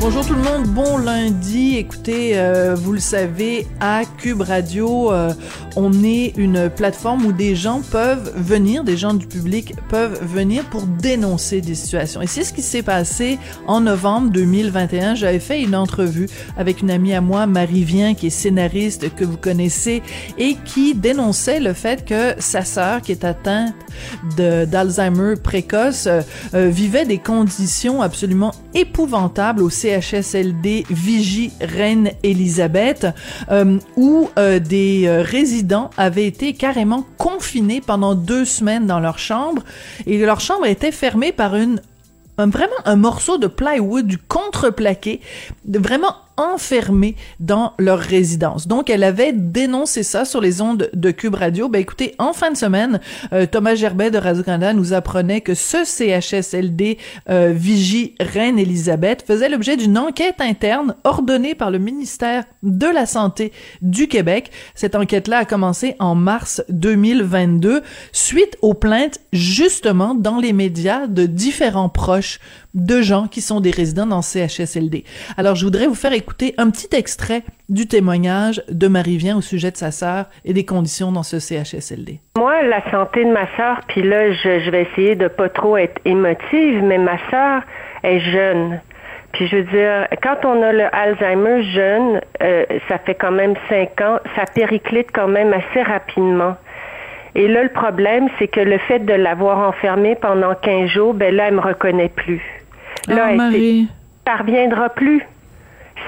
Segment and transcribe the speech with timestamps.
[0.00, 1.76] Bonjour tout le monde, bon lundi.
[1.76, 5.34] Écoutez, euh, vous le savez, à Cube Radio, euh,
[5.76, 10.64] on est une plateforme où des gens peuvent venir, des gens du public peuvent venir
[10.64, 12.22] pour dénoncer des situations.
[12.22, 15.16] Et c'est ce qui s'est passé en novembre 2021.
[15.16, 19.26] J'avais fait une entrevue avec une amie à moi, Marie Vien, qui est scénariste que
[19.26, 20.02] vous connaissez
[20.38, 23.74] et qui dénonçait le fait que sa sœur, qui est atteinte
[24.38, 26.22] d'Alzheimer précoce, euh,
[26.70, 33.06] vivait des conditions absolument épouvantables au CHSLD Vigie Reine Elisabeth,
[33.50, 39.18] euh, où euh, des euh, résidents avaient été carrément confinés pendant deux semaines dans leur
[39.18, 39.62] chambre.
[40.06, 41.80] Et leur chambre était fermée par une
[42.38, 45.20] un, vraiment un morceau de plywood du contreplaqué,
[45.66, 48.66] vraiment enfermés dans leur résidence.
[48.66, 51.68] Donc, elle avait dénoncé ça sur les ondes de Cube Radio.
[51.68, 53.00] Ben, écoutez, en fin de semaine,
[53.32, 59.76] euh, Thomas Gerbet de Radio-Canada nous apprenait que ce CHSLD euh, Vigie Reine-Élisabeth faisait l'objet
[59.76, 63.52] d'une enquête interne ordonnée par le ministère de la Santé
[63.82, 64.50] du Québec.
[64.74, 71.26] Cette enquête-là a commencé en mars 2022 suite aux plaintes justement dans les médias de
[71.26, 72.40] différents proches
[72.74, 75.04] de gens qui sont des résidents dans CHSLD.
[75.36, 79.40] Alors, je voudrais vous faire écouter un petit extrait du témoignage de Marie Vien au
[79.40, 82.20] sujet de sa sœur et des conditions dans ce CHSLD.
[82.36, 86.00] Moi, la santé de ma sœur, puis là, je, vais essayer de pas trop être
[86.04, 87.62] émotive, mais ma sœur
[88.02, 88.80] est jeune.
[89.32, 93.54] Puis je veux dire, quand on a le Alzheimer jeune, euh, ça fait quand même
[93.68, 96.56] cinq ans, ça périclite quand même assez rapidement.
[97.34, 101.34] Et là, le problème, c'est que le fait de l'avoir enfermée pendant 15 jours, ben
[101.34, 102.42] là, elle me reconnaît plus.
[103.08, 103.88] Là, oh, Marie.
[104.26, 105.22] Ça reviendra plus.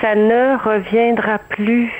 [0.00, 1.90] Ça ne reviendra plus.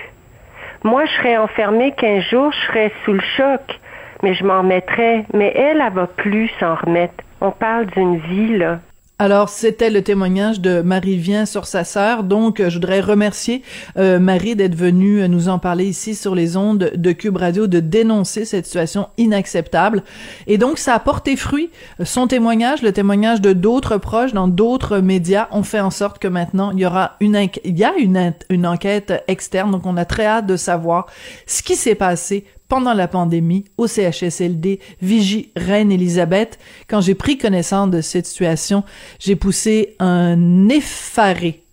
[0.84, 3.80] Moi, je serais enfermée 15 jours, je serais sous le choc,
[4.22, 5.24] mais je m'en remettrais.
[5.32, 7.14] Mais elle, elle va plus s'en remettre.
[7.40, 8.80] On parle d'une vie, là.
[9.18, 12.24] Alors, c'était le témoignage de Marie Vien sur sa sœur.
[12.24, 13.62] Donc, je voudrais remercier
[13.96, 17.78] euh, Marie d'être venue nous en parler ici sur les ondes de Cube Radio, de
[17.78, 20.02] dénoncer cette situation inacceptable.
[20.48, 21.70] Et donc, ça a porté fruit.
[22.02, 26.28] Son témoignage, le témoignage de d'autres proches dans d'autres médias ont fait en sorte que
[26.28, 29.70] maintenant, il y aura a une, une enquête externe.
[29.70, 31.06] Donc, on a très hâte de savoir
[31.46, 36.58] ce qui s'est passé pendant la pandémie au CHSLD Vigie Reine-Élisabeth.
[36.88, 38.82] Quand j'ai pris connaissance de cette situation,
[39.18, 41.64] j'ai poussé un effaré.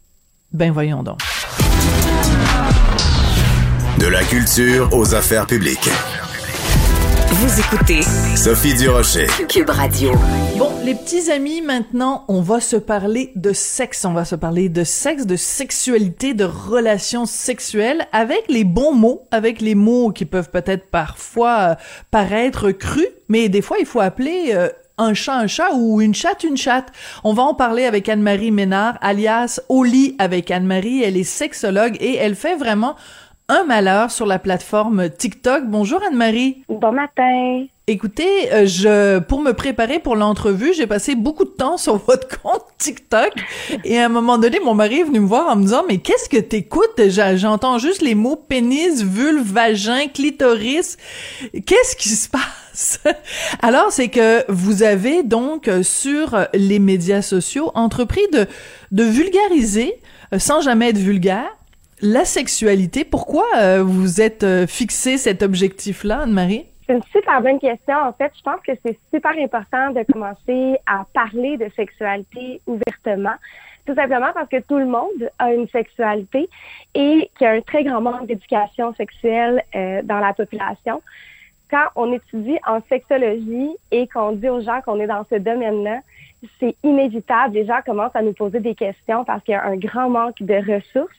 [0.52, 1.20] Ben voyons donc.
[3.98, 5.90] De la culture aux affaires publiques.
[7.32, 8.02] Vous écoutez
[8.36, 9.28] Sophie Durocher.
[9.48, 10.14] Cube Radio.
[10.58, 14.04] Bon, les petits amis, maintenant, on va se parler de sexe.
[14.04, 19.28] On va se parler de sexe, de sexualité, de relations sexuelles avec les bons mots,
[19.30, 21.76] avec les mots qui peuvent peut-être parfois euh,
[22.10, 26.16] paraître crus, mais des fois, il faut appeler euh, un chat un chat ou une
[26.16, 26.92] chatte une chatte.
[27.24, 31.04] On va en parler avec Anne-Marie Ménard, alias Oli avec Anne-Marie.
[31.04, 32.96] Elle est sexologue et elle fait vraiment
[33.50, 35.64] un malheur sur la plateforme TikTok.
[35.66, 36.64] Bonjour Anne-Marie.
[36.70, 37.66] Bon matin.
[37.88, 42.28] Écoutez, euh, je pour me préparer pour l'entrevue, j'ai passé beaucoup de temps sur votre
[42.42, 43.32] compte TikTok
[43.84, 45.98] et à un moment donné, mon mari est venu me voir en me disant "Mais
[45.98, 47.02] qu'est-ce que t'écoutes?
[47.10, 50.98] J'entends juste les mots pénis, vulve, vagin, clitoris.
[51.66, 53.00] Qu'est-ce qui se passe
[53.64, 58.46] Alors, c'est que vous avez donc euh, sur les médias sociaux entrepris de
[58.92, 60.00] de vulgariser
[60.34, 61.59] euh, sans jamais être vulgaire
[62.02, 63.04] la sexualité.
[63.04, 66.66] Pourquoi euh, vous êtes euh, fixé cet objectif-là, Anne-Marie?
[66.88, 67.96] C'est une super bonne question.
[67.96, 73.36] En fait, je pense que c'est super important de commencer à parler de sexualité ouvertement.
[73.86, 76.50] Tout simplement parce que tout le monde a une sexualité
[76.96, 81.02] et qu'il y a un très grand manque d'éducation sexuelle euh, dans la population.
[81.70, 86.02] Quand on étudie en sexologie et qu'on dit aux gens qu'on est dans ce domaine-là,
[86.60, 87.56] c'est inévitable.
[87.56, 90.42] Les gens commencent à nous poser des questions parce qu'il y a un grand manque
[90.42, 91.16] de ressources.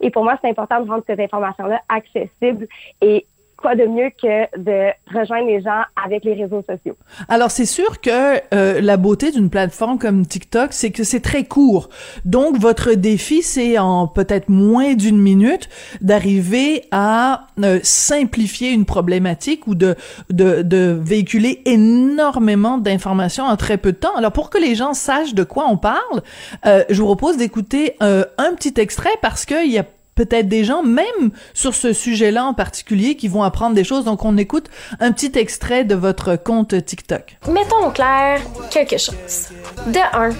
[0.00, 2.66] Et pour moi, c'est important de rendre cette information-là accessible
[3.00, 3.26] et
[3.62, 6.96] quoi de mieux que de rejoindre les gens avec les réseaux sociaux?
[7.28, 11.44] Alors c'est sûr que euh, la beauté d'une plateforme comme TikTok, c'est que c'est très
[11.44, 11.88] court.
[12.24, 15.68] Donc votre défi, c'est en peut-être moins d'une minute
[16.00, 19.94] d'arriver à euh, simplifier une problématique ou de,
[20.30, 24.16] de, de véhiculer énormément d'informations en très peu de temps.
[24.16, 26.22] Alors pour que les gens sachent de quoi on parle,
[26.66, 30.82] euh, je vous propose d'écouter un petit extrait parce qu'il y a peut-être des gens,
[30.82, 34.04] même sur ce sujet-là en particulier, qui vont apprendre des choses.
[34.04, 34.66] Donc, on écoute
[35.00, 37.38] un petit extrait de votre compte TikTok.
[37.48, 39.48] Mettons au clair quelque chose.
[39.86, 40.30] De un,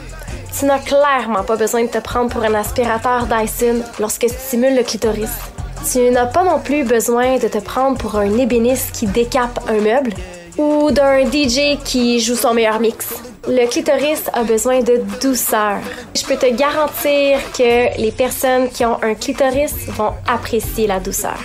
[0.59, 4.77] Tu n'as clairement pas besoin de te prendre pour un aspirateur Dyson lorsque tu stimules
[4.77, 5.31] le clitoris.
[5.91, 9.81] Tu n'as pas non plus besoin de te prendre pour un ébéniste qui décape un
[9.81, 10.13] meuble
[10.59, 13.32] ou d'un DJ qui joue son meilleur mix.
[13.49, 15.81] Le clitoris a besoin de douceur.
[16.15, 21.39] Je peux te garantir que les personnes qui ont un clitoris vont apprécier la douceur.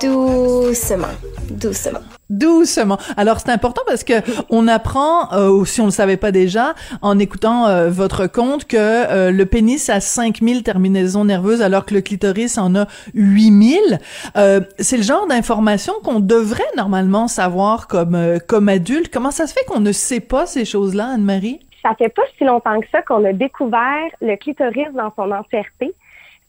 [0.00, 1.06] Doucement,
[1.50, 2.00] doucement.
[2.28, 2.98] Doucement.
[3.16, 4.14] Alors c'est important parce que
[4.50, 8.64] on apprend, euh, ou si on le savait pas déjà, en écoutant euh, votre compte,
[8.66, 14.00] que euh, le pénis a 5000 terminaisons nerveuses alors que le clitoris en a 8000.
[14.36, 18.18] Euh, c'est le genre d'information qu'on devrait normalement savoir comme
[18.48, 19.12] comme adulte.
[19.12, 21.60] Comment ça se fait qu'on ne sait pas ces choses-là, Anne-Marie?
[21.82, 25.94] Ça fait pas si longtemps que ça qu'on a découvert le clitoris dans son entièreté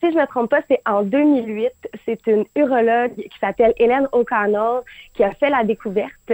[0.06, 1.72] si je me trompe pas, c'est en 2008.
[2.06, 4.82] C'est une urologue qui s'appelle Hélène O'Connell
[5.14, 6.32] qui a fait la découverte.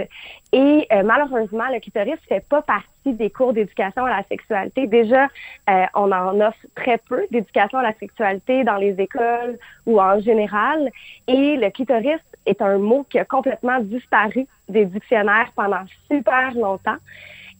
[0.52, 4.86] Et euh, malheureusement, le clitoris fait pas partie des cours d'éducation à la sexualité.
[4.86, 5.28] Déjà,
[5.70, 10.20] euh, on en offre très peu d'éducation à la sexualité dans les écoles ou en
[10.20, 10.90] général.
[11.26, 16.98] Et le clitoris est un mot qui a complètement disparu des dictionnaires pendant super longtemps.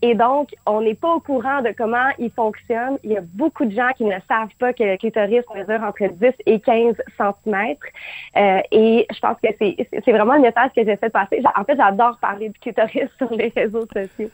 [0.05, 2.99] Et donc, on n'est pas au courant de comment il fonctionne.
[3.05, 6.13] Il y a beaucoup de gens qui ne savent pas que le clitoris mesure entre
[6.13, 7.77] 10 et 15 cm.
[8.37, 11.41] Euh, et je pense que c'est vraiment un message que j'essaie de passer.
[11.57, 14.31] En fait, j'adore parler du clitoris sur les réseaux sociaux.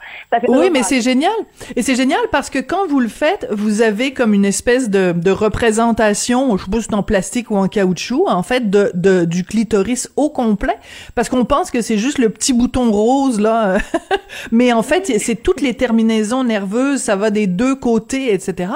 [0.49, 1.33] oui, mais c'est génial.
[1.77, 5.13] Et c'est génial parce que quand vous le faites, vous avez comme une espèce de,
[5.13, 8.91] de représentation, je sais pas si c'est en plastique ou en caoutchouc, en fait, de,
[8.95, 10.79] de du clitoris au complet.
[11.15, 13.77] Parce qu'on pense que c'est juste le petit bouton rose, là.
[14.51, 18.73] mais en fait, c'est tout les terminaisons nerveuses, ça va des deux côtés, etc.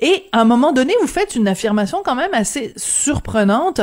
[0.00, 3.80] Et à un moment donné, vous faites une affirmation quand même assez surprenante.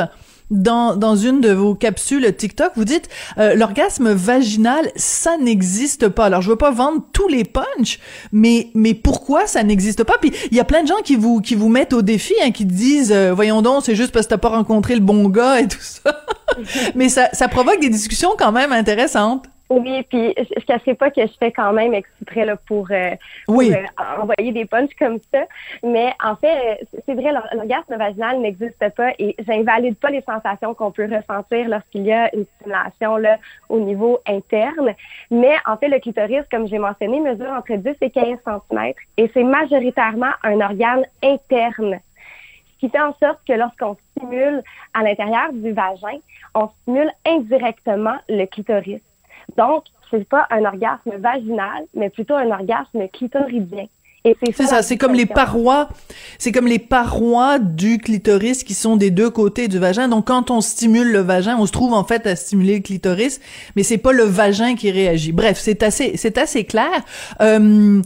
[0.51, 3.09] Dans, dans une de vos capsules TikTok, vous dites
[3.39, 6.25] euh, l'orgasme vaginal, ça n'existe pas.
[6.25, 7.97] Alors je veux pas vendre tous les punchs,
[8.31, 10.17] mais mais pourquoi ça n'existe pas?
[10.19, 12.51] Puis il y a plein de gens qui vous qui vous mettent au défi, hein,
[12.51, 15.61] qui disent euh, voyons donc, c'est juste parce que t'as pas rencontré le bon gars
[15.61, 16.23] et tout ça.
[16.94, 19.45] mais ça ça provoque des discussions quand même intéressantes.
[19.69, 23.15] Oui, puis je, ne cacherai pas que je fais quand même exprès là, pour, euh,
[23.48, 23.74] oui.
[23.74, 23.83] Euh,
[24.21, 25.45] envoyer des punchs comme ça.
[25.83, 30.74] Mais en fait, euh, c'est vrai, l'orgasme vaginal n'existe pas et j'invalide pas les sensations
[30.74, 33.38] qu'on peut ressentir lorsqu'il y a une stimulation là,
[33.69, 34.94] au niveau interne.
[35.31, 39.31] Mais en fait, le clitoris, comme j'ai mentionné, mesure entre 10 et 15 cm et
[39.33, 42.00] c'est majoritairement un organe interne.
[42.74, 44.62] Ce qui fait en sorte que lorsqu'on stimule
[44.94, 46.19] à l'intérieur du vagin,
[46.54, 49.01] on stimule indirectement le clitoris.
[49.57, 53.87] Donc, c'est pas un orgasme vaginal, mais plutôt un orgasme clitoridien.
[54.53, 55.89] C'est ça, c'est comme les parois,
[56.37, 60.07] c'est comme les parois du clitoris qui sont des deux côtés du vagin.
[60.07, 63.41] Donc quand on stimule le vagin, on se trouve en fait à stimuler le clitoris,
[63.75, 65.33] mais c'est pas le vagin qui réagit.
[65.33, 67.03] Bref, c'est assez, c'est assez clair.
[67.41, 68.01] Euh,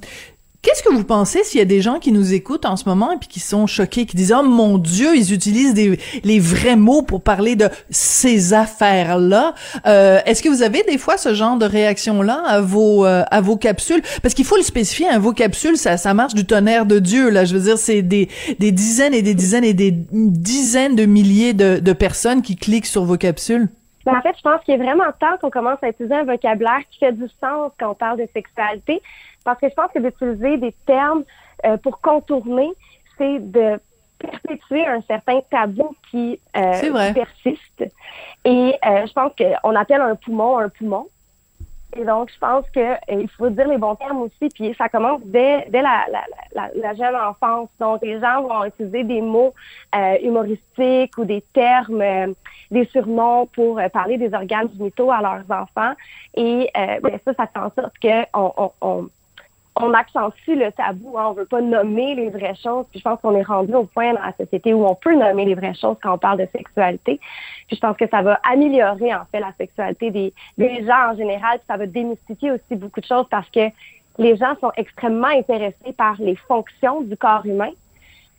[0.64, 3.12] Qu'est-ce que vous pensez s'il y a des gens qui nous écoutent en ce moment
[3.12, 6.76] et puis qui sont choqués, qui disent oh mon Dieu, ils utilisent des, les vrais
[6.76, 9.54] mots pour parler de ces affaires-là.
[9.86, 13.40] Euh, Est-ce que vous avez des fois ce genre de réaction-là à vos euh, à
[13.40, 14.02] vos capsules?
[14.22, 17.30] Parce qu'il faut le spécifier, hein, vos capsules, ça ça marche du tonnerre de Dieu
[17.30, 17.46] là.
[17.46, 18.28] Je veux dire, c'est des
[18.60, 22.88] des dizaines et des dizaines et des dizaines de milliers de, de personnes qui cliquent
[22.88, 23.70] sur vos capsules.
[24.06, 26.80] Ben, en fait, je pense qu'il est vraiment temps qu'on commence à utiliser un vocabulaire
[26.90, 29.02] qui fait du sens quand on parle de sexualité.
[29.48, 31.24] Parce que je pense que d'utiliser des termes
[31.66, 32.70] euh, pour contourner,
[33.18, 33.80] c'est de
[34.20, 37.86] perpétuer un certain tabou qui euh, persiste.
[38.44, 41.08] Et euh, je pense qu'on appelle un poumon un poumon.
[41.96, 44.50] Et donc, je pense qu'il faut dire les bons termes aussi.
[44.54, 46.04] Puis ça commence dès, dès la,
[46.54, 47.70] la, la, jeune enfance.
[47.80, 49.54] Donc, les gens vont utiliser des mots
[50.22, 52.04] humoristiques ou des termes,
[52.70, 55.94] des surnoms pour parler des organes génitaux à leurs enfants.
[56.36, 59.10] Et ben, ça, ça fait en sorte qu'on on on
[59.94, 61.18] accentue le tabou.
[61.18, 61.28] Hein.
[61.30, 62.86] On veut pas nommer les vraies choses.
[62.92, 65.46] Puis je pense qu'on est rendu au point dans la société où on peut nommer
[65.46, 67.20] les vraies choses quand on parle de sexualité.
[67.68, 71.16] Puis je pense que ça va améliorer en fait la sexualité des, des gens en
[71.16, 71.60] général.
[71.60, 73.70] Puis ça va démystifier aussi beaucoup de choses parce que
[74.18, 77.72] les gens sont extrêmement intéressés par les fonctions du corps humain.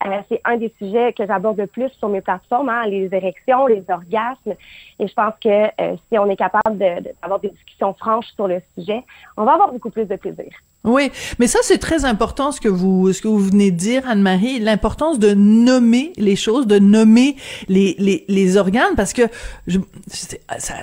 [0.07, 3.67] Euh, c'est un des sujets que j'aborde le plus sur mes plateformes, hein, les érections,
[3.67, 4.55] les orgasmes.
[4.99, 8.47] Et je pense que euh, si on est capable d'avoir de, des discussions franches sur
[8.47, 9.03] le sujet,
[9.37, 10.51] on va avoir beaucoup plus de plaisir.
[10.85, 14.09] Oui, mais ça c'est très important ce que vous ce que vous venez de dire
[14.09, 17.37] Anne-Marie, l'importance de nommer les choses, de nommer
[17.69, 19.23] les les, les organes parce que
[19.67, 19.81] je,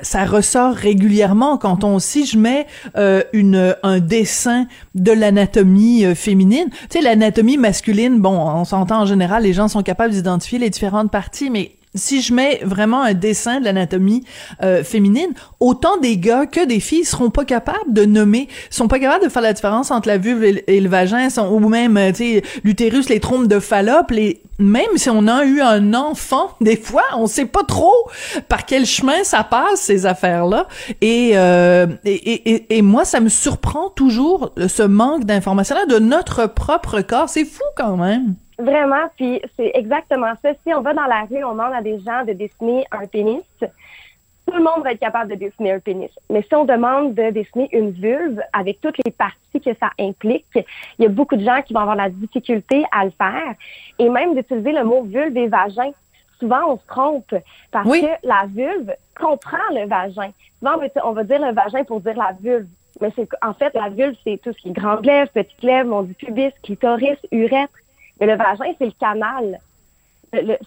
[0.03, 6.13] ça, ressort régulièrement quand on si je mets euh, une un dessin de l'anatomie euh,
[6.13, 10.59] féminine, tu sais l'anatomie masculine, bon, on s'entend en général les gens sont capables d'identifier
[10.59, 14.23] les différentes parties mais si je mets vraiment un dessin de l'anatomie
[14.61, 18.99] euh, féminine, autant des gars que des filles seront pas capables de nommer, sont pas
[18.99, 22.17] capables de faire la différence entre la vulve et, le vagin, ou même, euh, tu
[22.17, 26.77] sais, l'utérus, les trompes de Fallope, les, même si on a eu un enfant, des
[26.77, 27.93] fois, on sait pas trop
[28.47, 30.67] par quel chemin ça passe ces affaires-là.
[31.01, 36.47] Et, euh, et, et, et, moi, ça me surprend toujours ce manque d'informations-là de notre
[36.47, 37.29] propre corps.
[37.29, 38.35] C'est fou quand même.
[38.57, 40.53] Vraiment, puis c'est exactement ça.
[40.65, 43.43] Si on va dans la rue, on demande à des gens de dessiner un pénis,
[43.59, 46.11] tout le monde va être capable de dessiner un pénis.
[46.29, 50.45] Mais si on demande de dessiner une vulve avec toutes les parties que ça implique,
[50.55, 53.55] il y a beaucoup de gens qui vont avoir la difficulté à le faire.
[53.99, 55.91] Et même d'utiliser le mot vulve et vagin.
[56.39, 57.33] Souvent, on se trompe
[57.71, 60.31] parce que la vulve comprend le vagin.
[60.59, 62.67] Souvent, on va dire le vagin pour dire la vulve.
[63.01, 65.89] Mais c'est en fait, la vulve, c'est tout ce qui est grande lèvre, petite lèvre,
[65.89, 67.73] mon du pubis, clitoris, urètre.
[68.19, 69.59] Mais le vagin, c'est le canal.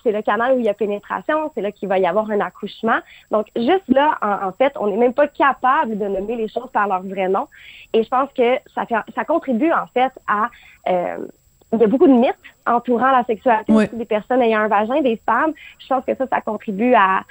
[0.03, 2.41] C'est le canal où il y a pénétration, c'est là qu'il va y avoir un
[2.41, 3.01] accouchement.
[3.31, 6.89] Donc, juste là, en, fait, on n'est même pas capable de nommer les choses par
[6.89, 7.49] leur vrai nom.
[7.93, 10.49] Et je pense que ça, contribue, en fait, à...
[10.89, 11.27] Euh,
[11.73, 12.35] il y a beaucoup de mythes
[12.67, 15.53] entourant la sexualité des personnes ayant un vagin, des femmes.
[15.79, 17.23] Je pense que ça, ça contribue à,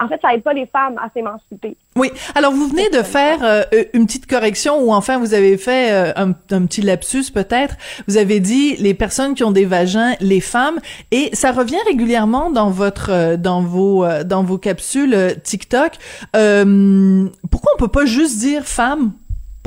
[0.00, 1.76] en fait, ça aide pas les femmes à s'émanciper.
[1.96, 2.10] Oui.
[2.34, 3.62] Alors, vous venez de faire euh,
[3.92, 7.76] une petite correction ou enfin, vous avez fait euh, un, un, petit lapsus peut-être.
[8.06, 10.78] Vous avez dit les personnes qui ont des vagins, les femmes,
[11.10, 15.92] et ça revient régulièrement dans votre, euh, dans vos, dans vos capsules TikTok.
[16.32, 19.12] pourquoi on peut pas juste dire femme?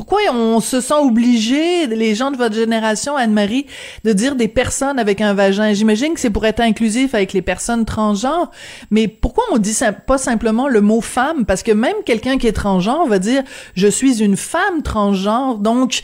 [0.07, 3.65] Pourquoi on se sent obligé, les gens de votre génération, Anne-Marie,
[4.05, 5.73] de dire des personnes avec un vagin?
[5.73, 8.49] J'imagine que c'est pour être inclusif avec les personnes transgenres,
[8.89, 11.45] mais pourquoi on dit pas simplement le mot femme?
[11.45, 13.43] Parce que même quelqu'un qui est transgenre va dire
[13.75, 15.99] je suis une femme transgenre, donc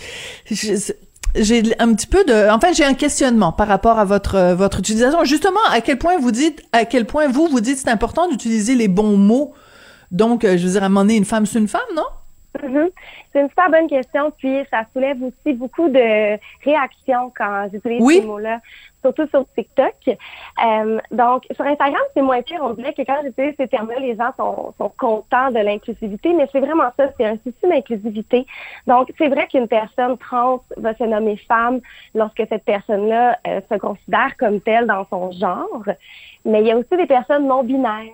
[0.52, 5.24] j'ai un petit peu de enfin j'ai un questionnement par rapport à votre votre utilisation
[5.24, 8.76] justement à quel point vous dites à quel point vous vous dites c'est important d'utiliser
[8.76, 9.54] les bons mots
[10.12, 12.04] donc euh, je veux dire à un moment donné une femme c'est une femme non?
[12.62, 12.92] Mm-hmm.
[13.32, 18.22] C'est une super bonne question, puis ça soulève aussi beaucoup de réactions quand j'utilise ces
[18.22, 18.60] mots-là,
[19.02, 19.96] surtout sur TikTok.
[20.08, 22.60] Euh, donc, sur Instagram, c'est moins pire.
[22.62, 26.48] On dirait que quand j'utilise ces termes-là, les gens sont, sont contents de l'inclusivité, mais
[26.52, 28.46] c'est vraiment ça, c'est un souci d'inclusivité.
[28.86, 31.82] Donc, c'est vrai qu'une personne trans va se nommer femme
[32.14, 35.84] lorsque cette personne-là euh, se considère comme telle dans son genre,
[36.46, 38.14] mais il y a aussi des personnes non binaires.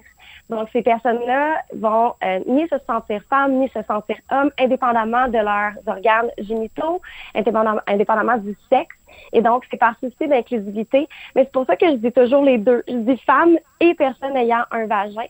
[0.49, 5.37] Donc, ces personnes-là vont euh, ni se sentir femmes, ni se sentir hommes, indépendamment de
[5.37, 7.01] leurs organes génitaux,
[7.35, 8.95] indépendamment, indépendamment du sexe.
[9.31, 11.07] Et donc, c'est par souci d'inclusivité.
[11.35, 12.83] Mais c'est pour ça que je dis toujours les deux.
[12.87, 15.25] Je dis femmes et personnes ayant un vagin.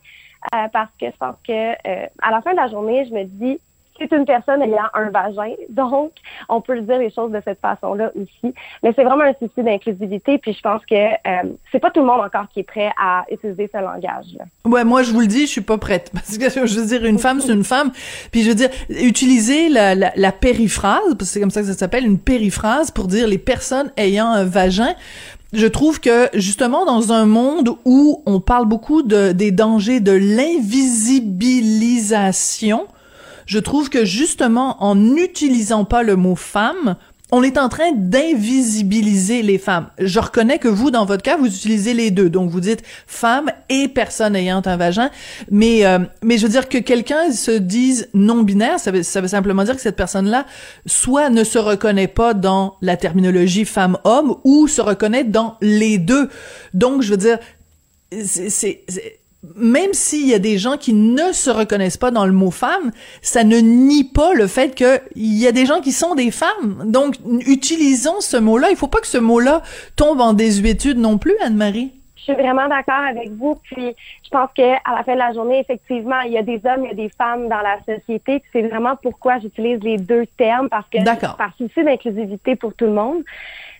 [0.55, 3.25] Euh, parce que je pense que euh, à la fin de la journée, je me
[3.25, 3.59] dis
[3.99, 5.53] c'est une personne ayant un vagin.
[5.69, 6.11] Donc,
[6.47, 8.53] on peut dire les choses de cette façon-là aussi.
[8.83, 10.37] Mais c'est vraiment un souci d'inclusivité.
[10.37, 13.25] Puis je pense que euh, c'est pas tout le monde encore qui est prêt à
[13.31, 14.45] utiliser ce langage-là.
[14.65, 16.11] Ouais, moi je vous le dis, je suis pas prête.
[16.13, 17.91] Parce que je veux dire, une femme, c'est une femme.
[18.31, 21.67] Puis je veux dire, utiliser la, la, la périphrase, parce que c'est comme ça que
[21.67, 24.93] ça s'appelle, une périphrase pour dire les personnes ayant un vagin
[25.53, 30.11] je trouve que justement dans un monde où on parle beaucoup de, des dangers de
[30.11, 32.85] l'invisibilisation,
[33.49, 36.95] je trouve que justement en n'utilisant pas le mot femme,
[37.31, 39.89] on est en train d'invisibiliser les femmes.
[39.97, 42.29] Je reconnais que vous, dans votre cas, vous utilisez les deux.
[42.29, 45.09] Donc, vous dites femme et personne ayant un vagin.
[45.49, 49.27] Mais, euh, mais je veux dire que quelqu'un se dise non-binaire, ça veut, ça veut
[49.27, 50.45] simplement dire que cette personne-là,
[50.85, 56.29] soit ne se reconnaît pas dans la terminologie femme-homme, ou se reconnaît dans les deux.
[56.75, 57.39] Donc, je veux dire,
[58.11, 58.83] c'est
[59.55, 62.91] même s'il y a des gens qui ne se reconnaissent pas dans le mot femme,
[63.21, 66.83] ça ne nie pas le fait qu'il y a des gens qui sont des femmes.
[66.85, 67.15] Donc,
[67.47, 68.69] utilisons ce mot-là.
[68.69, 69.61] Il faut pas que ce mot-là
[69.95, 71.93] tombe en désuétude non plus, Anne-Marie.
[72.17, 73.55] Je suis vraiment d'accord avec vous.
[73.63, 76.61] Puis, je pense que à la fin de la journée, effectivement, il y a des
[76.65, 78.43] hommes, il y a des femmes dans la société.
[78.51, 80.97] C'est vraiment pourquoi j'utilise les deux termes parce que
[81.37, 83.23] par souci d'inclusivité pour tout le monde.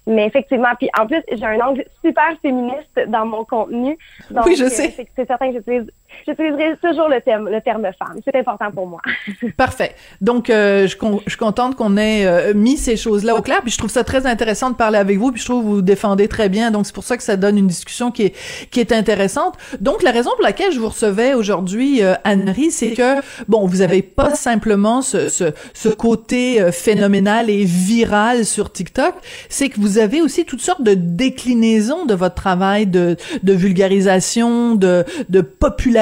[0.10, 3.96] Mais effectivement, puis en plus, j'ai un angle super féministe dans mon contenu.
[4.32, 5.08] Donc, oui, je euh, sais.
[5.16, 5.92] C'est certain que j'utilise
[6.28, 8.20] J'utiliserai toujours le terme, le terme femme.
[8.24, 9.02] C'est important pour moi.
[9.58, 9.96] Parfait.
[10.22, 13.62] Donc, euh, je, je, suis contente qu'on ait euh, mis ces choses-là au clair.
[13.62, 15.32] Puis je trouve ça très intéressant de parler avec vous.
[15.32, 16.72] Puis je trouve que vous défendez très bien.
[16.72, 19.56] Donc, c'est pour ça que ça donne une discussion qui est, qui est intéressante.
[19.80, 24.02] Donc, la raison pour laquelle je vous recevais aujourd'hui, Anne-Marie, c'est que, bon, vous avez
[24.02, 29.16] pas simplement ce, ce, ce côté phénoménal et viral sur TikTok.
[29.50, 34.76] C'est que vous avez aussi toutes sortes de déclinaisons de votre travail de, de vulgarisation,
[34.76, 35.42] de, de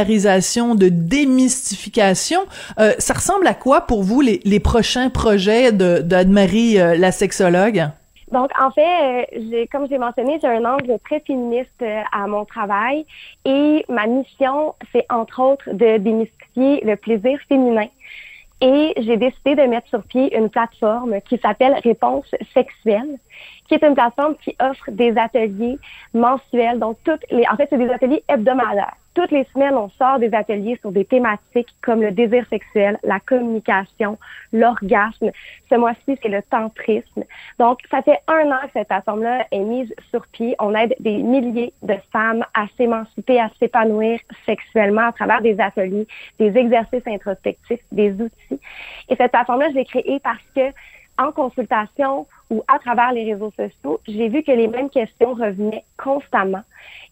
[0.03, 2.41] de démystification.
[2.79, 7.85] Euh, ça ressemble à quoi pour vous les, prochains projets de d'Anne-Marie, euh, la sexologue?
[8.31, 13.05] Donc, en fait, euh, comme j'ai mentionné, j'ai un angle très féministe à mon travail
[13.45, 17.87] et ma mission, c'est entre autres de démystifier le plaisir féminin.
[18.59, 23.19] Et j'ai décidé de mettre sur pied une plateforme qui s'appelle Réponse sexuelle,
[23.67, 25.77] qui est une plateforme qui offre des ateliers
[26.13, 26.79] mensuels.
[26.79, 30.31] Donc, toutes les, en fait, c'est des ateliers hebdomadaires toutes les semaines, on sort des
[30.35, 34.19] ateliers sur des thématiques comme le désir sexuel, la communication,
[34.53, 35.31] l'orgasme.
[35.71, 37.23] Ce mois-ci, c'est le tantrisme.
[37.57, 40.55] Donc, ça fait un an que cette plateforme-là est mise sur pied.
[40.59, 46.05] On aide des milliers de femmes à s'émanciper, à s'épanouir sexuellement à travers des ateliers,
[46.37, 48.61] des exercices introspectifs, des outils.
[49.09, 50.71] Et cette plateforme-là, je l'ai créée parce que
[51.17, 55.83] en consultation ou à travers les réseaux sociaux, j'ai vu que les mêmes questions revenaient
[55.97, 56.63] constamment.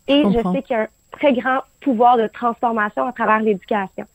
[0.07, 4.05] Et je, sais qu'il y a un très grand pouvoir de transformation à travers l'éducation.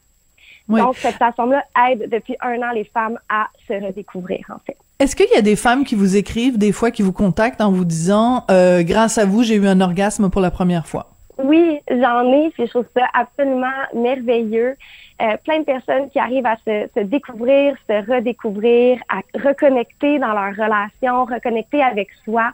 [0.68, 4.76] Donc, cette façon-là aide depuis un an les femmes à se redécouvrir, en fait.
[5.00, 7.72] Est-ce qu'il y a des femmes qui vous écrivent, des fois, qui vous contactent en
[7.72, 11.10] vous disant euh, Grâce à vous, j'ai eu un orgasme pour la première fois»
[11.44, 14.76] Oui, j'en ai, puis je trouve ça absolument merveilleux.
[15.23, 20.32] Euh, plein de personnes qui arrivent à se, se, découvrir, se redécouvrir, à reconnecter dans
[20.32, 22.52] leur relation, reconnecter avec soi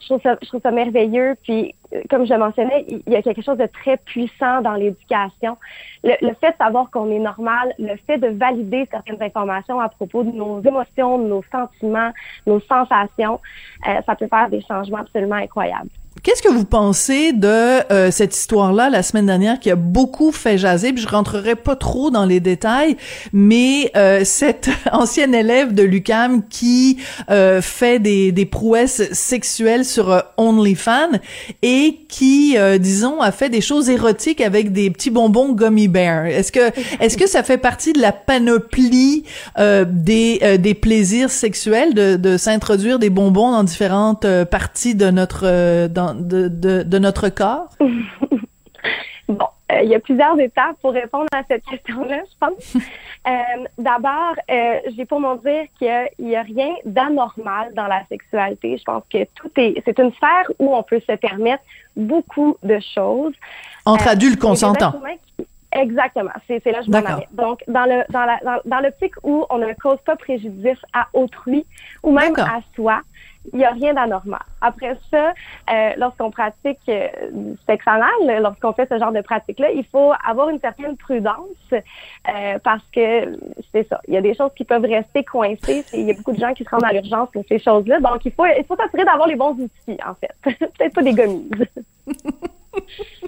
[0.00, 1.34] je trouve ça, je trouve ça merveilleux.
[1.42, 4.74] Puis, euh, comme je le mentionnais, il y a quelque chose de très puissant dans
[4.74, 5.56] l'éducation.
[6.04, 10.22] Le, fait de savoir qu'on est normal, le fait de valider certaines informations à propos
[10.22, 12.12] de nos émotions, de nos sentiments,
[12.46, 13.40] nos sensations,
[13.88, 15.90] euh, ça peut faire des changements absolument incroyables.
[16.22, 17.46] Qu'est-ce que vous pensez de
[17.92, 21.76] euh, cette histoire-là la semaine dernière qui a beaucoup fait jaser, puis je rentrerai pas
[21.76, 22.96] trop dans les détails,
[23.32, 26.98] mais euh, cette ancienne élève de l'UCAM qui
[27.30, 31.18] euh, fait des, des prouesses sexuelles sur OnlyFans
[31.62, 36.26] et qui, disons, a fait des choses érotiques avec des petits bonbons gummy bear.
[36.26, 36.70] Est-ce que
[37.00, 39.24] est-ce que ça fait partie de la panoplie
[39.58, 46.07] des des plaisirs sexuels de, de s'introduire des bonbons dans différentes parties de notre dans
[46.14, 47.68] de, de, notre corps?
[49.28, 52.76] bon, euh, il y a plusieurs étapes pour répondre à cette question-là, je pense.
[53.26, 58.78] Euh, d'abord, euh, j'ai pour mon dire qu'il n'y a, rien d'anormal dans la sexualité.
[58.78, 61.62] Je pense que tout est, c'est une sphère où on peut se permettre
[61.94, 63.34] beaucoup de choses.
[63.84, 64.94] Entre adultes consentants.
[65.72, 69.44] Exactement, c'est, là que je m'en Donc, dans le dans la dans, dans l'optique où
[69.50, 71.66] on ne cause pas préjudice à autrui
[72.02, 73.02] ou même à soi,
[73.52, 74.40] il n'y a rien d'anormal.
[74.60, 75.32] Après ça,
[75.70, 77.08] euh, lorsqu'on pratique euh,
[77.66, 82.58] sexe anal, lorsqu'on fait ce genre de pratique-là, il faut avoir une certaine prudence euh,
[82.62, 83.38] parce que
[83.72, 84.00] c'est ça.
[84.08, 85.84] Il y a des choses qui peuvent rester coincées.
[85.92, 88.00] Il y a beaucoup de gens qui se rendent à l'urgence pour ces choses-là.
[88.00, 90.34] Donc, il faut il faut s'assurer d'avoir les bons outils, en fait.
[90.58, 91.66] Peut-être pas des gommises.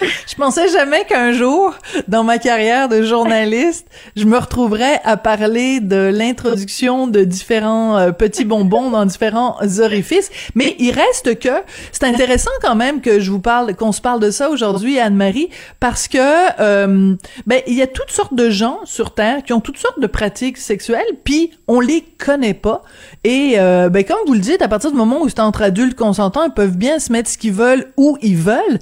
[0.00, 1.74] Je pensais jamais qu'un jour,
[2.06, 8.12] dans ma carrière de journaliste, je me retrouverais à parler de l'introduction de différents euh,
[8.12, 10.30] petits bonbons dans différents orifices.
[10.54, 14.20] Mais il reste que c'est intéressant quand même que je vous parle, qu'on se parle
[14.20, 16.18] de ça aujourd'hui, Anne-Marie, parce que
[16.60, 17.14] euh,
[17.46, 20.06] ben il y a toutes sortes de gens sur Terre qui ont toutes sortes de
[20.06, 22.82] pratiques sexuelles, puis on les connaît pas.
[23.24, 25.96] Et euh, ben comme vous le dites, à partir du moment où c'est entre adultes
[25.96, 28.78] consentants, ils peuvent bien se mettre ce qu'ils veulent où ils veulent.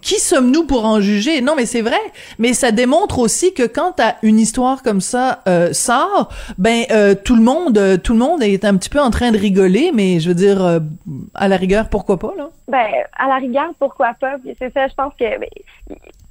[0.00, 1.40] Qui sommes-nous pour en juger?
[1.40, 2.00] Non, mais c'est vrai.
[2.38, 7.36] Mais ça démontre aussi que quand une histoire comme ça euh, sort, ben euh, tout
[7.36, 9.90] le monde, euh, tout le monde est un petit peu en train de rigoler.
[9.94, 10.80] Mais je veux dire, euh,
[11.34, 12.48] à la rigueur, pourquoi pas là?
[12.68, 12.86] Ben
[13.18, 14.36] à la rigueur, pourquoi pas?
[14.58, 14.88] C'est ça.
[14.88, 15.48] Je pense que ben,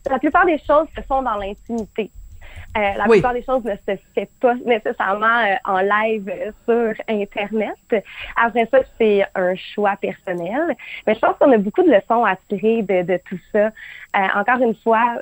[0.09, 2.09] la plupart des choses se font dans l'intimité.
[2.77, 6.31] Euh, la plupart des choses ne se fait pas nécessairement euh, en live
[6.67, 8.05] sur Internet.
[8.35, 10.75] Après ça, c'est un choix personnel.
[11.07, 13.67] Mais je pense qu'on a beaucoup de leçons à tirer de, tout ça.
[13.67, 15.17] Euh, encore une fois,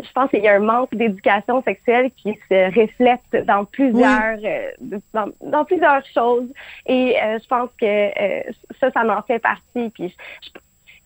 [0.00, 4.38] je pense qu'il y a un manque d'éducation sexuelle qui se reflète dans plusieurs
[5.12, 6.48] dans, plusieurs choses
[6.86, 8.10] et je pense que
[8.80, 10.50] ça ça en fait partie puis je,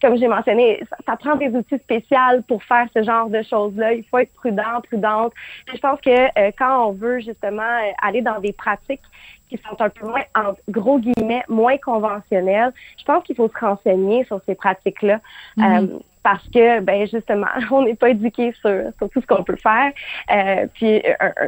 [0.03, 3.95] comme j'ai mentionné, ça, prend des outils spéciaux pour faire ce genre de choses-là.
[3.95, 5.33] Il faut être prudent, prudente.
[5.73, 9.01] je pense que euh, quand on veut justement euh, aller dans des pratiques
[9.49, 13.65] qui sont un peu moins, en gros guillemets, moins conventionnelles, je pense qu'il faut se
[13.65, 15.21] renseigner sur ces pratiques-là.
[15.57, 15.85] Mm-hmm.
[15.85, 19.57] Euh, parce que ben justement on n'est pas éduqué sur, sur tout ce qu'on peut
[19.57, 19.93] faire.
[20.31, 21.03] Euh, puis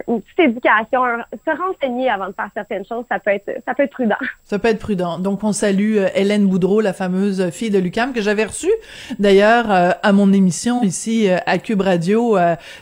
[0.08, 3.84] une petite éducation se renseigner avant de faire certaines choses ça peut être ça peut
[3.84, 4.16] être prudent.
[4.44, 5.18] Ça peut être prudent.
[5.18, 8.72] Donc on salue euh, Hélène Boudreau la fameuse fille de Lucam que j'avais reçue
[9.18, 12.37] d'ailleurs euh, à mon émission ici euh, à Cube Radio.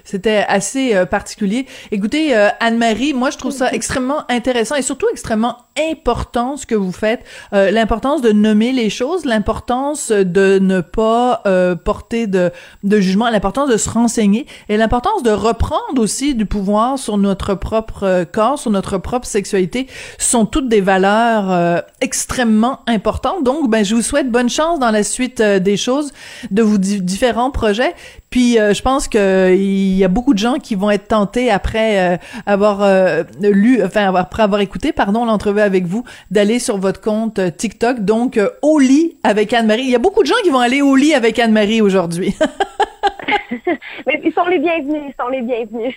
[0.05, 1.67] C'était assez particulier.
[1.91, 6.93] Écoutez Anne-Marie moi je trouve ça extrêmement intéressant et surtout extrêmement important ce que vous
[6.93, 7.21] faites,
[7.53, 12.51] l'importance de nommer les choses, l'importance de ne pas euh, porter de,
[12.83, 17.55] de jugement, l'importance de se renseigner et l'importance de reprendre aussi du pouvoir sur notre
[17.55, 19.87] propre euh, corps, sur notre propre sexualité,
[20.19, 23.45] sont toutes des valeurs euh, extrêmement importantes.
[23.45, 26.13] Donc, ben, je vous souhaite bonne chance dans la suite des choses,
[26.51, 27.95] de vos différents projets.
[28.33, 31.51] Puis euh, je pense que il y a beaucoup de gens qui vont être tentés
[31.51, 32.17] après euh,
[32.47, 37.41] avoir euh, lu, enfin après avoir écouté, pardon, l'entrevue avec vous, d'aller sur votre compte
[37.59, 38.01] TikTok.
[38.01, 39.83] Donc au lit avec Anne-Marie.
[39.83, 42.37] Il y a beaucoup de gens qui vont aller au lit avec Anne-Marie aujourd'hui.
[44.07, 45.95] Mais ils sont les bienvenus, ils sont les bienvenus.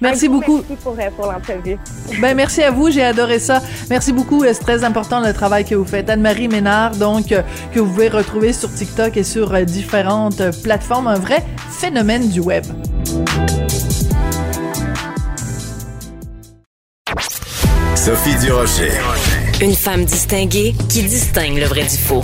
[0.00, 0.62] Merci beaucoup.
[0.68, 1.78] Merci pour, pour l'entrevue.
[2.20, 3.62] Ben, merci à vous, j'ai adoré ça.
[3.90, 6.10] Merci beaucoup, c'est très important le travail que vous faites.
[6.10, 11.06] Anne-Marie Ménard, donc, que vous pouvez retrouver sur TikTok et sur différentes plateformes.
[11.06, 12.64] Un vrai phénomène du web.
[17.94, 18.90] Sophie Durocher.
[19.60, 22.20] Une femme distinguée qui distingue le vrai du faux.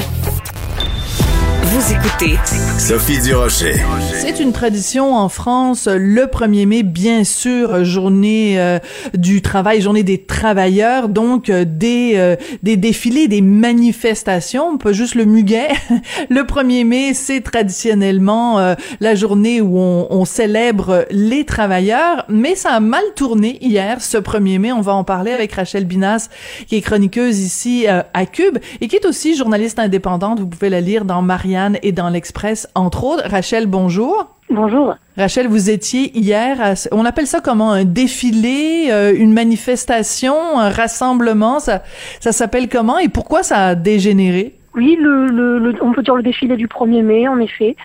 [1.71, 2.39] Vous écoutez
[2.79, 3.75] Sophie Durocher.
[4.15, 8.79] C'est une tradition en France, le 1er mai, bien sûr, journée euh,
[9.13, 15.15] du travail, journée des travailleurs, donc euh, des, euh, des défilés, des manifestations, pas juste
[15.15, 15.69] le muguet.
[16.31, 22.71] le 1er mai, c'est traditionnellement la journée où on, on, célèbre les travailleurs, mais ça
[22.71, 24.73] a mal tourné hier, ce 1er mai.
[24.73, 26.31] On va en parler avec Rachel Binas,
[26.67, 30.41] qui est chroniqueuse ici à Cube et qui est aussi journaliste indépendante.
[30.41, 31.21] Vous pouvez la lire dans
[31.59, 33.29] Marianne et dans l'Express, entre autres.
[33.29, 34.27] Rachel, bonjour.
[34.51, 34.95] Bonjour.
[35.17, 40.71] Rachel, vous étiez hier, à, on appelle ça comment, un défilé, euh, une manifestation, un
[40.71, 41.83] rassemblement, ça,
[42.21, 44.55] ça s'appelle comment et pourquoi ça a dégénéré?
[44.75, 47.77] Oui, le, le, on peut dire le défilé du 1er mai, en effet.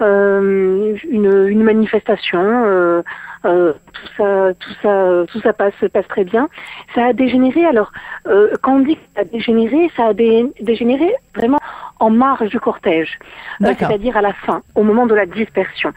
[0.00, 3.02] Euh, une, une, manifestation, euh,
[3.44, 6.48] euh, tout ça, tout ça, tout ça passe, passe très bien.
[6.94, 7.64] Ça a dégénéré.
[7.64, 7.92] Alors,
[8.26, 11.58] euh, quand on dit que ça a dégénéré, ça a dé, dégénéré vraiment
[12.02, 13.16] en marge du cortège,
[13.62, 15.92] euh, c'est-à-dire à la fin, au moment de la dispersion.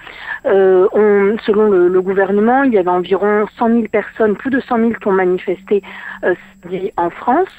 [0.45, 4.59] Euh, on, selon le, le, gouvernement, il y avait environ 100 000 personnes, plus de
[4.59, 5.81] 100 000 qui ont manifesté
[6.23, 6.35] euh,
[6.97, 7.49] en France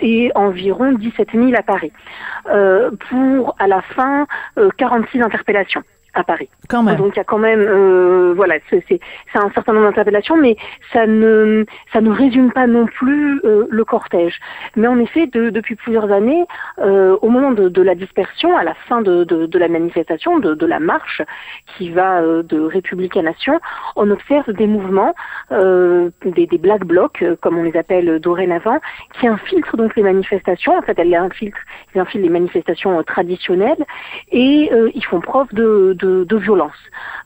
[0.00, 1.92] et environ 17 000 à Paris.
[3.10, 4.26] pour à la fin
[4.78, 5.82] 46 interpellations
[6.16, 6.48] à Paris.
[6.68, 6.96] Quand même.
[6.96, 9.00] Donc il y a quand même, euh, voilà, c'est
[9.34, 10.56] un certain nombre d'interpellations, mais
[10.92, 14.38] ça ne ça ne résume pas non plus euh, le cortège.
[14.76, 16.44] Mais en effet, de, depuis plusieurs années,
[16.78, 20.66] euh, au moment de, de, la dispersion, à la fin de, de la manifestation, de,
[20.66, 21.22] la marche
[21.76, 23.60] qui va euh, de République à Nation,
[23.94, 25.14] on observe des mouvements,
[25.52, 28.80] euh, des, des black blocs, comme on les appelle dorénavant,
[29.18, 30.76] qui infiltrent donc les manifestations.
[30.76, 31.60] En fait, elles infiltrent,
[31.94, 33.84] ils infiltrent les manifestations traditionnelles
[34.32, 36.76] et ils font preuve de de, violence,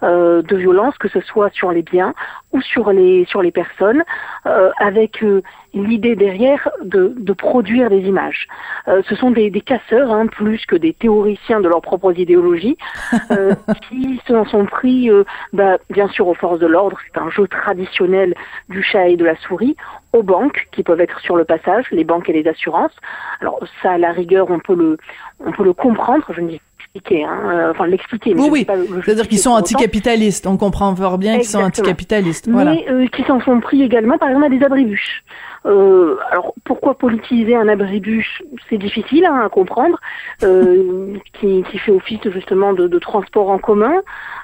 [0.02, 2.14] euh, de violence que ce soit sur les biens
[2.52, 4.02] ou sur les sur les personnes,
[4.46, 5.42] euh, avec euh,
[5.74, 8.48] l'idée derrière de, de, produire des images.
[8.88, 12.76] Euh, ce sont des, des casseurs, hein, plus que des théoriciens de leurs propres idéologies,
[13.30, 13.54] euh,
[13.88, 16.98] qui se sont pris, euh, bah, bien sûr, aux forces de l'ordre.
[17.06, 18.34] C'est un jeu traditionnel
[18.68, 19.76] du chat et de la souris
[20.12, 22.94] aux banques qui peuvent être sur le passage, les banques et les assurances.
[23.40, 24.98] Alors ça, à la rigueur, on peut le,
[25.38, 26.24] on peut le comprendre.
[26.30, 26.60] Je ne dis
[26.94, 28.34] expliquer, hein, euh, enfin l'expliquer.
[28.34, 28.66] Oui, oui.
[29.04, 30.46] C'est-à-dire qu'ils sont anticapitalistes.
[30.46, 32.48] On comprend fort bien qu'ils sont anticapitalistes.
[32.48, 32.72] Voilà.
[32.72, 35.22] Mais euh, qui s'en sont pris également, par exemple, à des abribus.
[35.66, 38.42] Euh, alors pourquoi politiser un abribus?
[38.68, 39.98] C'est difficile hein, à comprendre,
[40.42, 44.00] euh, qui, qui, fait office justement de, de transport en commun.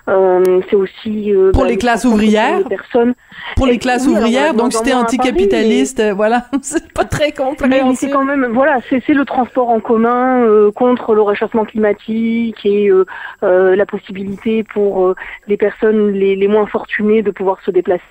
[0.08, 2.62] Euh, c'est aussi euh, pour bah, les classes ouvrières.
[2.68, 3.14] Personnes.
[3.56, 6.12] Pour les classes ouvrières, donc c'était anticapitaliste, mais...
[6.12, 7.88] voilà, c'est pas très compréhensible.
[7.88, 12.64] Mais c'est quand même, voilà, c'est le transport en commun euh, contre le réchauffement climatique
[12.64, 12.90] et
[13.42, 15.14] la possibilité pour
[15.48, 18.02] les personnes les, les moins fortunées de pouvoir se déplacer.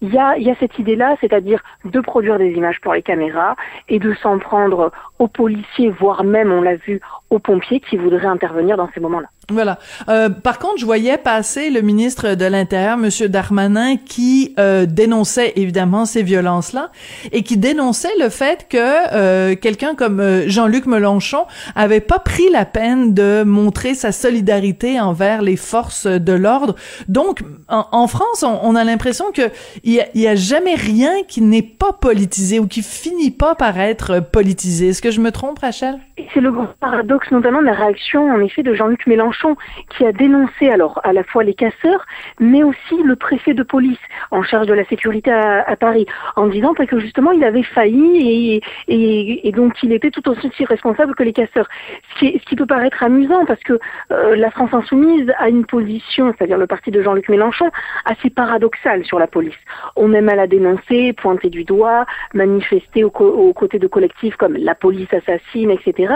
[0.00, 3.02] Il y a, il y a cette idée-là, c'est-à-dire de produire des images pour les
[3.02, 3.56] caméras
[3.88, 7.00] et de s'en prendre aux policiers, voire même, on l'a vu,
[7.34, 9.28] aux pompiers qui voudraient intervenir dans ces moments-là.
[9.50, 9.78] Voilà.
[10.08, 15.52] Euh, par contre, je voyais passer le ministre de l'Intérieur, Monsieur Darmanin, qui euh, dénonçait
[15.56, 16.90] évidemment ces violences-là
[17.32, 21.44] et qui dénonçait le fait que euh, quelqu'un comme euh, Jean-Luc Mélenchon
[21.74, 26.74] avait pas pris la peine de montrer sa solidarité envers les forces de l'ordre.
[27.08, 29.42] Donc, en, en France, on, on a l'impression que
[29.82, 33.54] il y a, y a, jamais rien qui n'est pas politisé ou qui finit pas
[33.54, 34.88] par être politisé.
[34.88, 35.98] Est-ce que je me trompe, Rachel?
[36.32, 39.56] C'est le grand paradoxe, notamment la réaction, en effet, de Jean-Luc Mélenchon,
[39.90, 42.04] qui a dénoncé alors à la fois les casseurs,
[42.40, 43.98] mais aussi le préfet de police
[44.30, 46.06] en charge de la sécurité à, Paris,
[46.36, 51.22] en disant que justement il avait failli et, donc il était tout aussi responsable que
[51.22, 51.68] les casseurs.
[52.14, 53.78] Ce qui, peut paraître amusant, parce que
[54.12, 57.70] euh, la France insoumise a une position, c'est-à-dire le parti de Jean-Luc Mélenchon,
[58.04, 59.54] assez paradoxale sur la police.
[59.96, 64.74] On aime à la dénoncer, pointer du doigt, manifester aux, côtés de collectifs comme la
[64.74, 66.14] police assassine, etc.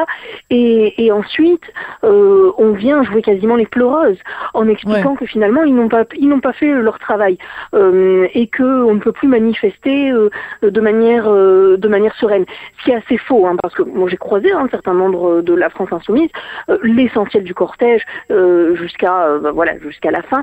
[0.50, 1.64] Et, et ensuite,
[2.04, 4.18] euh, on vient jouer quasiment les pleureuses
[4.54, 7.38] en expliquant que finalement ils n'ont pas ils n'ont pas fait leur travail
[7.74, 10.30] euh, et que on ne peut plus manifester euh,
[10.62, 12.44] de manière euh, de manière sereine.
[12.78, 15.54] Ce qui est assez faux, hein, parce que moi j'ai croisé un certain nombre de
[15.54, 16.30] la France insoumise,
[16.68, 18.04] euh, l'essentiel du cortège
[18.74, 20.42] jusqu'à bah, voilà jusqu'à la fin,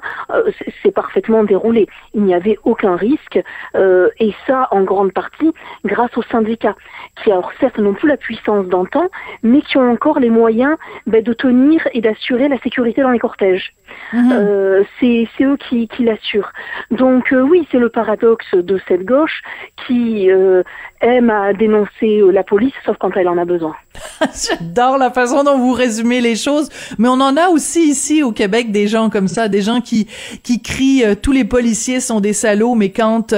[0.84, 1.88] c'est parfaitement déroulé.
[2.14, 3.40] Il n'y avait aucun risque
[3.76, 5.54] et ça en grande partie
[5.86, 6.76] grâce aux syndicats
[7.22, 9.10] qui alors certes n'ont plus la puissance d'antan,
[9.44, 10.76] mais qui ont encore les moyens
[11.08, 13.74] bah, de tenir et d'assurer la sécurité dans les cortèges.
[14.14, 14.32] Mhm.
[14.32, 16.52] Euh, c'est eux qui, qui l'assurent.
[16.92, 19.42] Donc euh, oui, c'est le paradoxe de cette gauche
[19.88, 20.64] qui euh,
[21.02, 23.76] aime à dénoncer la police, sauf quand elle en a besoin.
[24.22, 28.32] J'adore la façon dont vous résumez les choses, mais on en a aussi ici au
[28.32, 30.08] Québec des gens comme ça, des gens qui
[30.44, 33.34] qui crient tous les policiers sont des salauds, mais quand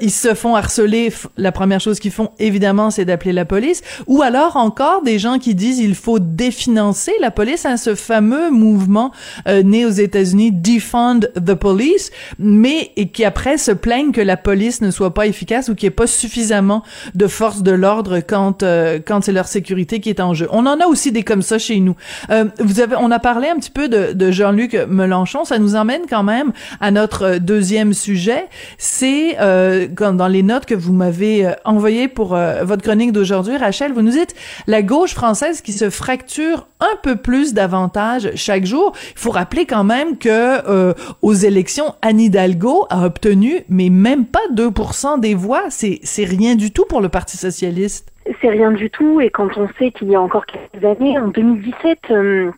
[0.00, 4.22] ils se font harceler, la première chose qu'ils font évidemment c'est d'appeler la police, ou
[4.22, 9.12] alors encore des gens qui disent il faut définancer la police, hein, ce fameux mouvement
[9.46, 14.80] euh, aux États-Unis, defund the police, mais et qui après se plaignent que la police
[14.80, 16.82] ne soit pas efficace ou qu'il n'y ait pas suffisamment
[17.14, 20.48] de force de l'ordre quand euh, quand c'est leur sécurité qui est en jeu.
[20.50, 21.94] On en a aussi des comme ça chez nous.
[22.30, 25.44] Euh, vous avez, on a parlé un petit peu de, de Jean-Luc Mélenchon.
[25.44, 28.46] Ça nous emmène quand même à notre deuxième sujet.
[28.78, 33.92] C'est dans les notes que vous m'avez envoyées pour votre chronique d'aujourd'hui, Rachel.
[33.92, 34.34] Vous nous dites
[34.66, 38.92] la gauche française qui se fracture un peu plus davantage chaque jour.
[39.30, 45.20] Rappeler quand même que euh, aux élections, Anne Hidalgo a obtenu, mais même pas 2%
[45.20, 45.64] des voix.
[45.70, 48.12] C'est rien du tout pour le Parti socialiste.
[48.40, 49.20] C'est rien du tout.
[49.20, 51.98] Et quand on sait qu'il y a encore quelques années, en 2017.
[52.10, 52.50] Euh,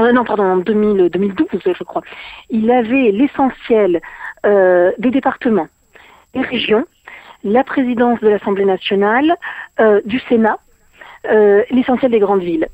[0.00, 2.02] euh, non, pardon, en 2000, 2012, je crois.
[2.50, 4.00] Il avait l'essentiel
[4.44, 5.68] des départements,
[6.34, 6.84] des régions,
[7.44, 9.36] la présidence de l'Assemblée nationale,
[10.04, 10.58] du Sénat,
[11.70, 12.68] l'essentiel des grandes villes.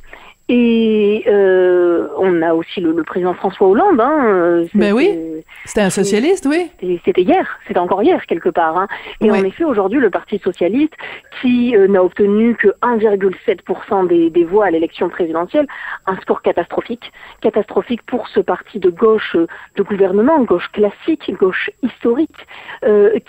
[0.52, 4.00] Et euh, on a aussi le, président François Hollande.
[4.00, 5.16] Hein, euh, ben oui,
[5.64, 6.72] c'était un socialiste, oui.
[7.04, 8.76] C'était hier, c'était encore hier quelque part.
[8.76, 8.88] Hein.
[9.20, 10.92] Et en effet, aujourd'hui, le Parti socialiste,
[11.40, 15.68] qui euh, n'a obtenu que 1,7% des, des, voix à l'élection présidentielle,
[16.06, 19.36] un score catastrophique, catastrophique pour ce parti de gauche
[19.76, 22.34] de gouvernement, gauche classique, gauche historique,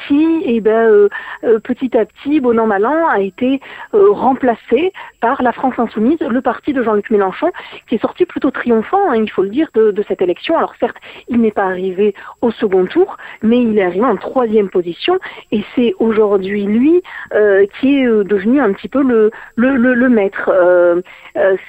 [0.08, 1.08] qui, eh ben,
[1.64, 3.60] petit à petit, bon an mal an, a été
[3.94, 7.52] remplacé par la France insoumise, le parti de Jean-Luc Mélenchon,
[7.88, 10.58] qui est sorti plutôt triomphant, hein, il faut le dire, de, cette élection.
[10.58, 10.98] Alors certes,
[11.28, 15.20] il n'est pas arrivé au second tour, mais il est arrivé en troisième position,
[15.52, 17.02] et c'est aujourd'hui lui
[17.34, 20.50] euh, qui est euh, devenu un petit peu le, le, maître.
[20.52, 21.02] Euh,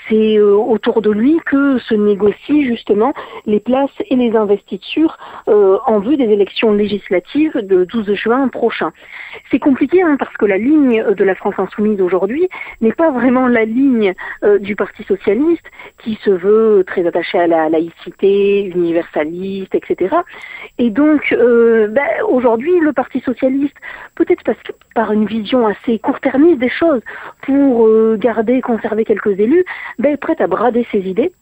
[0.08, 3.12] c'est autour de lui que se négocient justement
[3.46, 8.92] les places et les investitures en vue des élections législatives de 12 juin prochain.
[9.50, 12.48] C'est compliqué hein, parce que la ligne de la France insoumise aujourd'hui
[12.80, 14.14] n'est pas vraiment la ligne
[14.60, 15.64] du Parti socialiste
[15.98, 20.16] qui se veut très attaché à la laïcité, universaliste, etc.
[20.78, 23.76] Et donc, euh, ben, aujourd'hui, le Parti socialiste,
[24.14, 24.58] peut-être parce
[24.94, 27.00] par une vision assez court-termiste des choses,
[27.42, 29.64] pour euh, garder, conserver quelques élus,
[29.98, 31.32] ben, est prête à brader ses idées.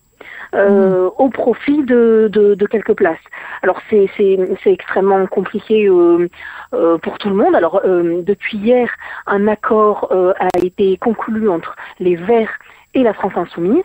[0.53, 1.11] Euh, mmh.
[1.19, 3.23] au profit de, de, quelques places.
[3.63, 4.11] Alors c'est
[4.67, 7.55] extrêmement compliqué pour tout le monde.
[7.55, 8.91] Alors depuis hier,
[9.27, 12.59] un accord a été conclu entre les Verts
[12.95, 13.85] et la France insoumise.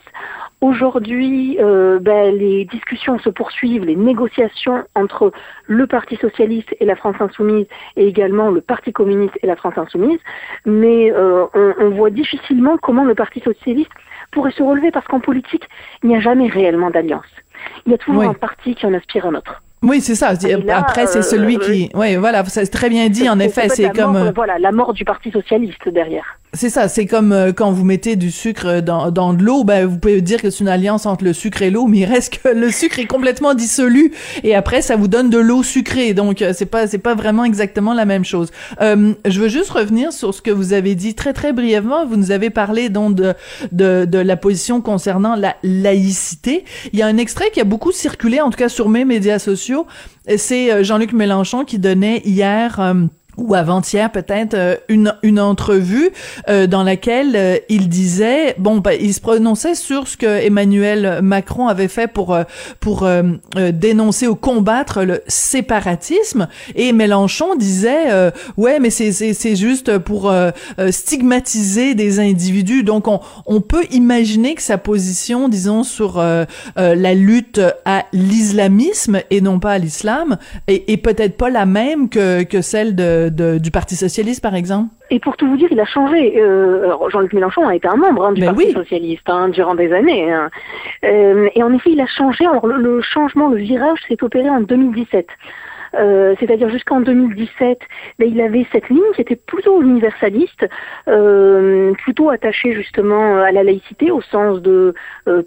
[0.61, 5.31] Aujourd'hui, euh, ben, les discussions se poursuivent, les négociations entre
[5.67, 9.77] le Parti socialiste et la France insoumise, et également le Parti communiste et la France
[9.77, 10.19] insoumise,
[10.65, 13.91] mais euh, on, on, voit difficilement comment le Parti socialiste
[14.35, 15.67] pourrait se relever, parce qu'en politique,
[16.03, 17.25] il n'y a jamais réellement d'alliance.
[17.87, 19.63] Il y a toujours un parti qui en aspire un autre.
[19.81, 20.33] Oui, c'est ça.
[20.73, 21.89] Après, c'est celui euh, qui.
[21.93, 23.27] Oui, voilà, c'est très bien dit.
[23.29, 24.31] En effet, c'est comme.
[24.35, 26.39] voilà, la mort du Parti socialiste derrière.
[26.55, 29.85] C'est ça, c'est comme euh, quand vous mettez du sucre dans, dans de l'eau, ben
[29.85, 32.39] vous pouvez dire que c'est une alliance entre le sucre et l'eau, mais il reste
[32.39, 34.13] que le sucre est complètement dissolu
[34.43, 37.43] et après ça vous donne de l'eau sucrée, donc euh, c'est pas c'est pas vraiment
[37.43, 38.51] exactement la même chose.
[38.81, 42.05] Euh, je veux juste revenir sur ce que vous avez dit très très brièvement.
[42.05, 43.33] Vous nous avez parlé donc de
[43.73, 46.63] de, de la position concernant la laïcité.
[46.93, 49.39] Il y a un extrait qui a beaucoup circulé, en tout cas sur mes médias
[49.39, 49.87] sociaux.
[50.37, 52.79] C'est Jean-Luc Mélenchon qui donnait hier
[53.37, 56.09] ou avant-hier peut-être euh, une une entrevue
[56.49, 61.19] euh, dans laquelle euh, il disait bon ben, il se prononçait sur ce que Emmanuel
[61.21, 62.37] Macron avait fait pour
[62.79, 63.07] pour
[63.73, 66.47] dénoncer ou combattre le séparatisme.
[66.75, 70.33] Et Mélenchon disait ouais mais c'est c'est c'est juste pour
[70.89, 72.83] stigmatiser des individus.
[72.83, 76.21] Donc on on peut imaginer que sa position disons sur
[76.75, 82.09] la lutte à l'islamisme et non pas à l'islam est, est peut-être pas la même
[82.09, 84.89] que que celle de du Parti socialiste, par exemple?
[85.09, 86.39] Et pour tout vous dire, il a changé.
[86.39, 90.31] Euh, Jean-Luc Mélenchon a été un membre hein, du Parti socialiste hein, durant des années.
[90.31, 90.49] Hein.
[91.03, 92.45] Euh, et en effet, il a changé.
[92.45, 95.27] Alors le changement, le virage s'est opéré en 2017.
[95.97, 97.79] Euh, c'est-à-dire jusqu'en 2017,
[98.19, 100.67] ben, il avait cette ligne qui était plutôt universaliste,
[101.07, 104.93] euh, plutôt attachée justement à la laïcité au sens de
[105.27, 105.41] euh,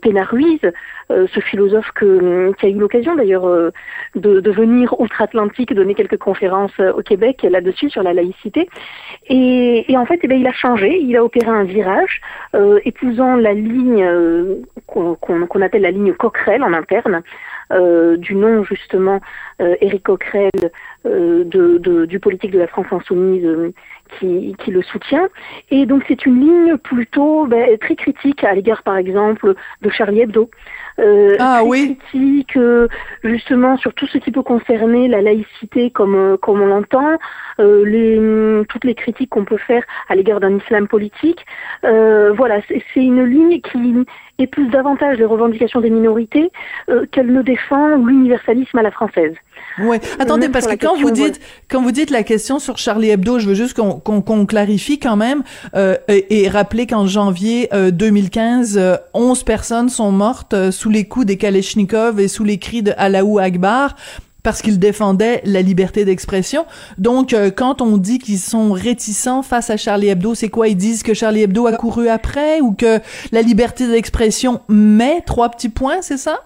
[0.64, 0.74] euh,
[1.10, 3.46] ce philosophe que, qui a eu l'occasion d'ailleurs
[4.14, 8.68] de, de, venir outre-Atlantique donner quelques conférences au Québec là-dessus sur la laïcité.
[9.28, 12.20] Et, et en fait, eh il a changé, il a opéré un virage,
[12.84, 14.06] épousant la ligne
[14.86, 17.22] qu'on appelle la ligne Coquerel en interne,
[17.70, 19.20] euh, du nom justement
[19.60, 20.50] euh, Éric Coquerel
[21.06, 23.46] euh, de, du politique de la France insoumise
[24.18, 25.28] qui, qui, le soutient.
[25.70, 30.20] Et donc c'est une ligne plutôt ben, très critique à l'égard par exemple de Charlie
[30.20, 30.50] Hebdo.
[30.98, 31.96] Euh, ah, oui.
[32.10, 32.58] critique
[33.22, 37.18] justement sur tout ce qui peut concerner la laïcité comme comme on l'entend,
[37.60, 41.44] euh, les toutes les critiques qu'on peut faire à l'égard d'un islam politique.
[41.84, 44.04] Euh, voilà, c'est une ligne qui
[44.38, 46.50] épouse davantage les revendications des minorités
[46.88, 49.34] euh, qu'elle ne défend l'universalisme à la française.
[49.80, 49.98] Oui.
[50.18, 53.48] Attendez, parce que quand vous dites quand vous dites la question sur Charlie Hebdo, je
[53.48, 55.42] veux juste qu'on qu'on clarifie quand même
[55.74, 61.36] euh, et, rappeler qu'en janvier 2015, euh, 11 personnes sont mortes sous les coups des
[61.36, 63.94] Kalachnikov et sous les cris de Allahu Akbar
[64.42, 66.64] parce qu'ils défendaient la liberté d'expression.
[66.96, 70.68] Donc, euh, quand on dit qu'ils sont réticents face à Charlie Hebdo, c'est quoi?
[70.68, 73.00] Ils disent que Charlie Hebdo a couru après ou que
[73.32, 76.40] la liberté d'expression met trois petits points, c'est ça?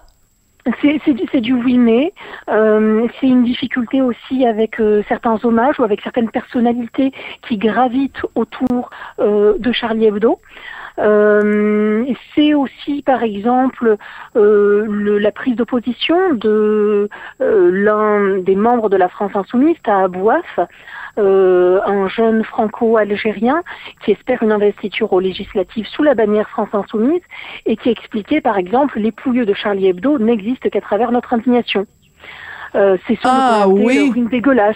[0.81, 2.13] C'est du, oui mais.
[2.49, 7.11] Euh, c'est une difficulté aussi avec euh, certains hommages ou avec certaines personnalités
[7.47, 10.39] qui gravitent autour de Charlie Hebdo.
[10.99, 13.97] Euh, c'est aussi, par exemple,
[14.35, 17.09] euh, la prise d'opposition de
[17.41, 20.59] euh, l'un des membres de la France insoumise, à Abouaf,
[21.15, 23.61] un jeune franco-algérien
[24.03, 27.21] qui espère une investiture aux législatives sous la bannière France insoumise
[27.67, 31.85] et qui expliquait, par exemple, les pouilleux de Charlie Hebdo n'existent qu'à travers notre indignation.
[32.75, 34.11] Euh, c'est ce ah, oui.
[34.15, 34.75] une dégueulasse.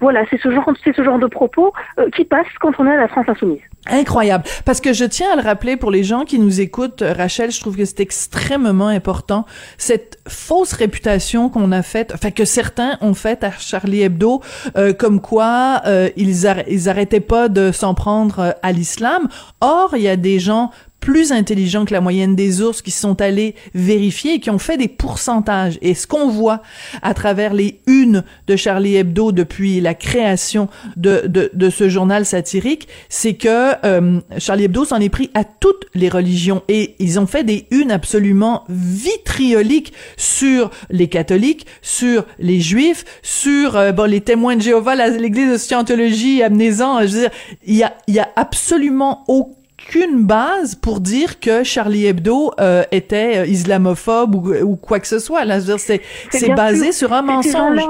[0.00, 2.92] Voilà, c'est ce genre, c'est ce genre de propos euh, qui passent quand on est
[2.92, 3.60] à la France insoumise.
[3.88, 4.44] Incroyable.
[4.64, 7.60] Parce que je tiens à le rappeler pour les gens qui nous écoutent, Rachel, je
[7.60, 9.46] trouve que c'est extrêmement important.
[9.78, 14.42] Cette fausse réputation qu'on a faite, enfin que certains ont faite à Charlie Hebdo,
[14.76, 15.82] euh, comme quoi
[16.16, 19.28] ils, ils arrêtaient pas de s'en prendre à l'islam.
[19.60, 20.70] Or, il y a des gens
[21.06, 24.76] plus intelligents que la moyenne des ours qui sont allés vérifier et qui ont fait
[24.76, 25.78] des pourcentages.
[25.80, 26.62] Et ce qu'on voit
[27.00, 32.26] à travers les unes de Charlie Hebdo depuis la création de, de, de ce journal
[32.26, 37.20] satirique, c'est que euh, Charlie Hebdo s'en est pris à toutes les religions et ils
[37.20, 44.10] ont fait des unes absolument vitrioliques sur les catholiques, sur les juifs, sur euh, bon,
[44.10, 47.30] les témoins de Jéhovah, l'église de Scientologie, amenez-en, je veux dire,
[47.64, 49.54] il y a, y a absolument aucun
[49.88, 55.06] aucune base pour dire que Charlie Hebdo euh, était euh, islamophobe ou, ou, quoi que
[55.06, 55.44] ce soit.
[55.44, 57.80] Là, c'est c'est basé sur un mensonge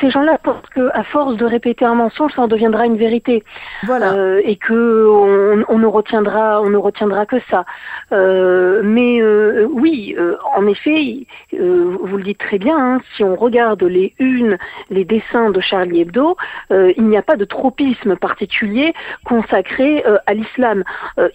[0.00, 3.42] ces gens-là pensent qu'à force de répéter un mensonge, ça en deviendra une vérité.
[3.84, 4.14] Voilà.
[4.14, 7.64] Euh, et que on, on, ne retiendra, on ne retiendra que ça.
[8.12, 10.16] Euh, mais euh, oui,
[10.56, 12.76] en effet, vous le dites très bien.
[12.78, 14.58] Hein, si on regarde les unes,
[14.90, 16.36] les dessins de Charlie Hebdo,
[16.70, 18.94] il n'y a pas de tropisme particulier
[19.24, 20.84] consacré à l'islam.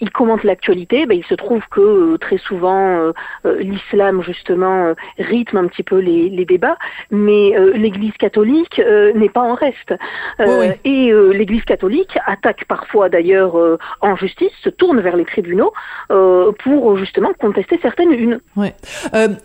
[0.02, 1.06] il commente l'actualité.
[1.06, 3.12] Ben, il se trouve que très souvent,
[3.46, 6.78] l'islam justement rythme un petit peu les, les débats,
[7.12, 9.94] mais l'Église catholique catholique euh, n'est pas en reste.
[10.40, 13.56] Euh, et euh, l'Église catholique attaque parfois d'ailleurs
[14.02, 15.74] en justice, se tourne vers les tribunaux
[16.64, 18.40] pour justement contester certaines unes.
[18.56, 18.74] Ouais.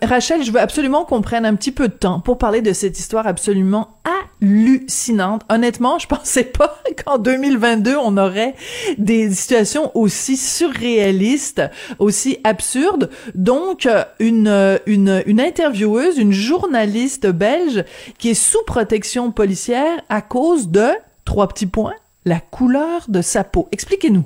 [0.01, 2.97] Rachel, je veux absolument qu'on prenne un petit peu de temps pour parler de cette
[2.99, 3.99] histoire absolument
[4.41, 5.43] hallucinante.
[5.49, 8.55] Honnêtement, je pensais pas qu'en 2022 on aurait
[8.97, 11.61] des situations aussi surréalistes,
[11.99, 13.09] aussi absurdes.
[13.33, 13.87] Donc
[14.19, 17.83] une une une intervieweuse, une journaliste belge
[18.17, 20.87] qui est sous protection policière à cause de
[21.25, 21.95] trois petits points
[22.25, 23.69] la couleur de sa peau.
[23.71, 24.25] Expliquez-nous.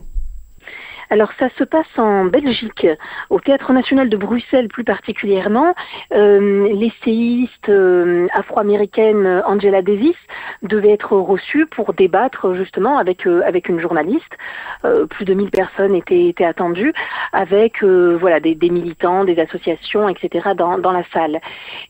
[1.10, 2.86] Alors ça se passe en Belgique,
[3.32, 5.74] au Théâtre national de Bruxelles plus particulièrement.
[6.14, 10.16] Euh, L'essayiste euh, afro-américaine Angela Davis
[10.62, 14.38] devait être reçue pour débattre justement avec euh, avec une journaliste.
[14.86, 16.94] Euh, plus de 1000 personnes étaient, étaient attendues,
[17.34, 20.50] avec voilà des, des, militants, des associations, etc.
[20.56, 21.40] dans, dans la salle.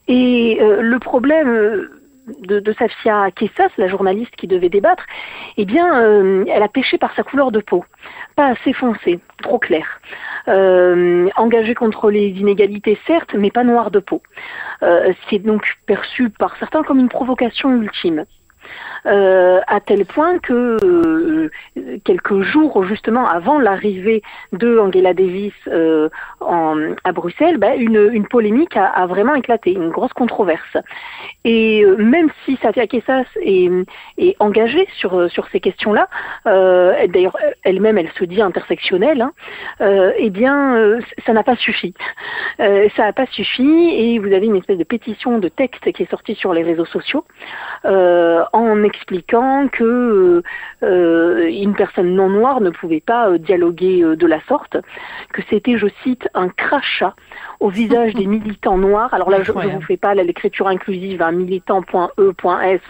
[0.07, 1.89] Et le problème
[2.39, 5.05] de, de Safia Kessas, la journaliste qui devait débattre,
[5.57, 7.83] eh bien, euh, elle a péché par sa couleur de peau,
[8.35, 9.99] pas assez foncée, trop claire.
[10.47, 14.21] Euh, engagée contre les inégalités, certes, mais pas noire de peau.
[14.83, 18.25] Euh, c'est donc perçu par certains comme une provocation ultime.
[19.05, 21.49] Euh, à tel point que euh,
[22.03, 26.09] quelques jours justement avant l'arrivée de Angela Davis euh,
[26.41, 30.77] à Bruxelles, ben, une, polémique a, vraiment éclaté, une grosse controverse.
[31.45, 33.69] Et même si Safia Kessas est,
[34.39, 36.07] engagée sur, ces questions-là,
[36.45, 39.31] d'ailleurs elle-même elle se dit intersectionnelle, hein,
[40.17, 41.93] eh bien ça n'a pas suffi.
[42.57, 46.09] ça n'a pas suffi et vous avez une espèce de pétition de texte qui est
[46.09, 47.25] sortie sur les réseaux sociaux
[48.83, 50.43] expliquant que
[50.83, 54.77] euh, une personne non noire ne pouvait pas euh, dialoguer euh, de la sorte,
[55.33, 57.15] que c'était, je cite, un crachat
[57.59, 59.13] au visage des militants noirs.
[59.13, 62.81] Alors là, je ne vous fais pas l'écriture inclusive, un militant.e.s.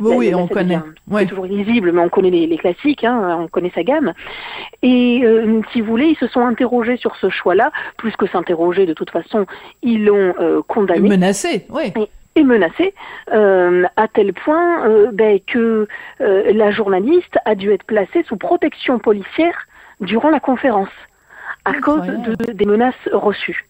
[0.00, 0.78] oui, on connaît.
[1.10, 4.12] C'est toujours lisible, mais on connaît les, classiques, hein, on connaît sa gamme.
[4.82, 5.22] Et
[5.72, 9.10] si vous voulez, ils se sont interrogés sur ce choix-là, plus que s'interroger, de toute
[9.10, 9.46] façon,
[9.82, 10.34] ils l'ont
[10.68, 11.08] condamné.
[11.08, 11.92] Menacé, oui
[12.36, 12.94] est menacée
[13.32, 15.86] euh, à tel point euh, ben, que
[16.20, 19.66] euh, la journaliste a dû être placée sous protection policière
[20.00, 20.88] durant la conférence
[21.64, 23.64] à cause de, des menaces reçues.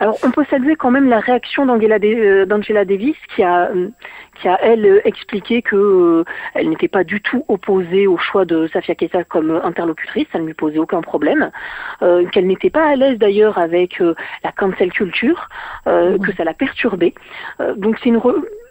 [0.00, 3.88] Alors, on peut saluer quand même la réaction d'Angela euh, Davis, qui a, euh,
[4.34, 6.24] qui a elle euh, expliqué que
[6.54, 10.46] elle n'était pas du tout opposée au choix de Safia Kessa comme interlocutrice, ça ne
[10.46, 11.50] lui posait aucun problème,
[12.32, 14.00] qu'elle n'était pas à l'aise d'ailleurs avec
[14.42, 15.48] la cancel culture,
[15.84, 17.14] que ça l'a perturbée.
[17.76, 18.20] donc c'est une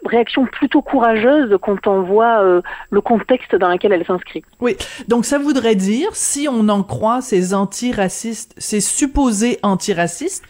[0.04, 4.44] réaction plutôt courageuse quand on voit le contexte dans lequel elle s'inscrit.
[4.60, 4.76] Oui,
[5.08, 10.44] donc ça voudrait dire, si on en croit ces antiracistes, ces supposés antiracistes,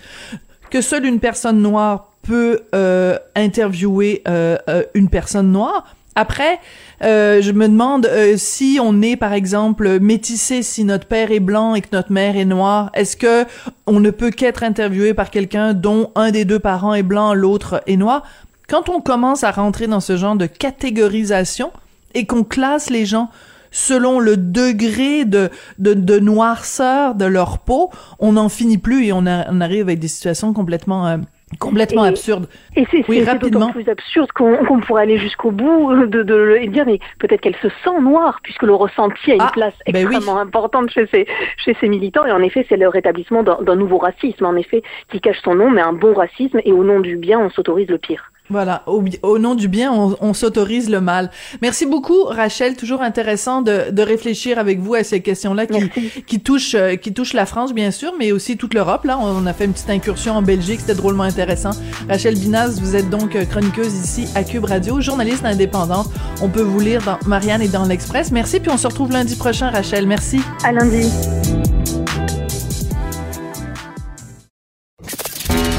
[0.74, 5.94] que seule une personne noire peut euh, interviewer euh, euh, une personne noire.
[6.16, 6.58] Après,
[7.00, 11.80] je me demande si on est, par exemple, métissé, si notre père est blanc et
[11.80, 13.44] que notre mère est noire, est-ce que
[13.86, 17.80] on ne peut qu'être interviewé par quelqu'un dont un des deux parents est blanc, l'autre
[17.86, 18.24] est noir?
[18.68, 21.70] Quand on commence à rentrer dans ce genre de catégorisation
[22.14, 23.28] et qu'on classe les gens
[23.74, 29.12] selon le degré de, de, de, noirceur de leur peau, on n'en finit plus et
[29.12, 31.16] on, on, arrive avec des situations complètement euh,
[31.58, 32.48] complètement absurdes.
[32.76, 36.84] Et c'est oui, d'autant plus absurde qu'on pourrait aller jusqu'au bout de, de, et dire
[36.86, 40.38] mais peut-être qu'elle se sent noire puisque le ressenti a une ah, place ben extrêmement
[40.38, 44.46] importante chez ces chez ces militants et en effet c'est le rétablissement d'un nouveau racisme
[44.46, 47.38] en effet qui cache son nom mais un bon racisme et au nom du bien
[47.40, 48.32] on s'autorise le pire.
[48.50, 49.90] Voilà, au, nom du bien,
[50.20, 51.30] on, s'autorise le mal.
[51.62, 52.76] Merci beaucoup, Rachel.
[52.76, 57.14] Toujours intéressant de, de réfléchir avec vous à ces questions-là qui, qui touchent euh, qui
[57.14, 59.04] touchent la France, bien sûr, mais aussi toute l'Europe.
[59.04, 61.70] Là, on a fait une petite incursion en Belgique, c'était drôlement intéressant.
[62.06, 66.08] Rachel Binaz, vous êtes donc euh, chroniqueuse ici à Cube Radio, journaliste indépendante.
[66.42, 68.30] On peut vous lire dans Marianne et dans l'Express.
[68.30, 70.06] Merci, puis on se retrouve lundi prochain, Rachel.
[70.06, 70.40] Merci.
[70.64, 71.08] À lundi.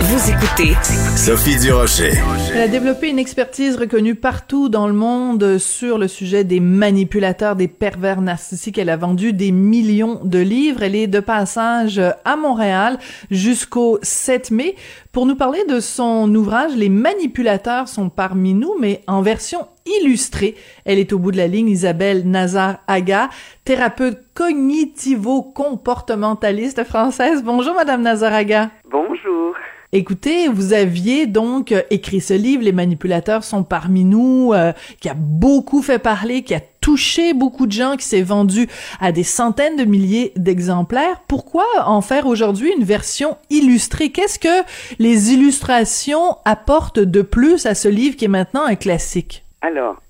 [0.00, 0.74] Vous écoutez
[1.16, 2.12] Sophie Durocher.
[2.54, 7.56] Elle a développé une expertise reconnue partout dans le monde sur le sujet des manipulateurs,
[7.56, 8.78] des pervers narcissiques.
[8.78, 10.82] Elle a vendu des millions de livres.
[10.82, 12.98] Elle est de passage à Montréal
[13.30, 14.76] jusqu'au 7 mai
[15.12, 20.56] pour nous parler de son ouvrage Les manipulateurs sont parmi nous, mais en version illustrée.
[20.84, 23.28] Elle est au bout de la ligne, Isabelle Nazar-Aga,
[23.64, 27.42] thérapeute cognitivo-comportementaliste française.
[27.44, 28.70] Bonjour, Madame Nazar-Aga.
[28.88, 29.56] Bonjour.
[29.92, 35.14] Écoutez, vous aviez donc écrit ce livre, Les manipulateurs sont parmi nous, euh, qui a
[35.16, 38.68] beaucoup fait parler, qui a touché beaucoup de gens, qui s'est vendu
[39.00, 41.20] à des centaines de milliers d'exemplaires.
[41.26, 44.10] Pourquoi en faire aujourd'hui une version illustrée?
[44.10, 44.64] Qu'est-ce que
[45.00, 49.44] les illustrations apportent de plus à ce livre qui est maintenant un classique?
[49.62, 50.00] Alors,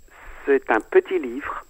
[0.45, 1.65] c'est un petit livre.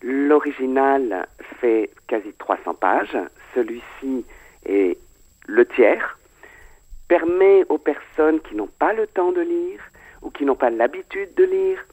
[0.00, 1.26] L'original
[1.60, 3.18] fait quasi 300 pages.
[3.54, 4.24] Celui-ci
[4.64, 4.98] est
[5.46, 6.18] le tiers
[7.08, 9.80] permet aux personnes qui n'ont pas le temps de lire
[10.22, 11.84] ou qui n'ont pas l'habitude de lire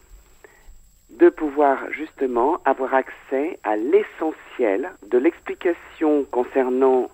[1.10, 7.12] de pouvoir justement avoir accès à l'essentiel de l'explication concernant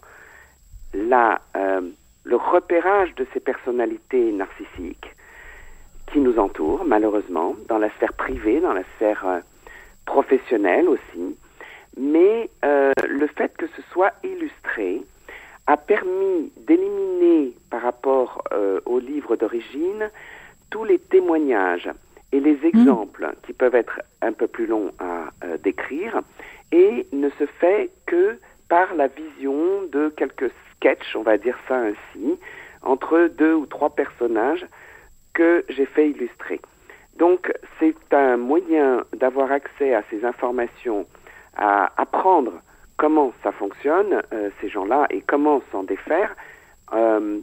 [0.93, 1.81] la, euh,
[2.23, 5.15] le repérage de ces personnalités narcissiques
[6.11, 9.39] qui nous entourent, malheureusement, dans la sphère privée, dans la sphère euh,
[10.05, 11.35] professionnelle aussi.
[11.97, 15.01] Mais euh, le fait que ce soit illustré
[15.67, 20.09] a permis d'éliminer par rapport euh, au livre d'origine
[20.69, 21.89] tous les témoignages
[22.31, 26.21] et les exemples qui peuvent être un peu plus longs à euh, décrire
[26.71, 28.39] et ne se fait que
[28.69, 32.37] par la vision de quelques sketchs, on va dire ça ainsi,
[32.81, 34.65] entre deux ou trois personnages
[35.33, 36.59] que j'ai fait illustrer.
[37.17, 41.05] Donc c'est un moyen d'avoir accès à ces informations,
[41.55, 42.53] à apprendre
[42.97, 46.35] comment ça fonctionne, euh, ces gens-là, et comment s'en défaire,
[46.93, 47.39] euh,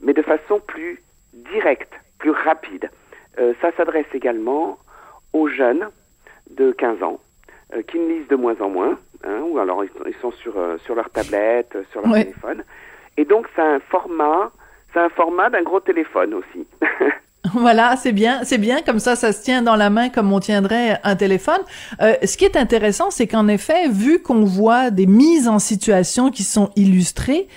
[0.00, 1.02] mais de façon plus
[1.32, 2.90] directe, plus rapide.
[3.38, 4.78] Euh, ça s'adresse également
[5.32, 5.88] aux jeunes
[6.50, 7.20] de 15 ans,
[7.74, 10.58] euh, qui ne lisent de moins en moins, hein, ou alors ils, ils sont sur,
[10.58, 12.24] euh, sur leur tablette, sur leur Ouais.
[12.24, 12.64] téléphone.
[13.16, 14.50] Et donc c'est un format,
[14.92, 16.66] c'est un format d'un gros téléphone aussi.
[17.54, 20.40] Voilà, c'est bien, c'est bien, comme ça, ça se tient dans la main comme on
[20.40, 21.60] tiendrait un téléphone.
[22.00, 26.30] Euh, ce qui est intéressant, c'est qu'en effet, vu qu'on voit des mises en situation
[26.30, 27.48] qui sont illustrées,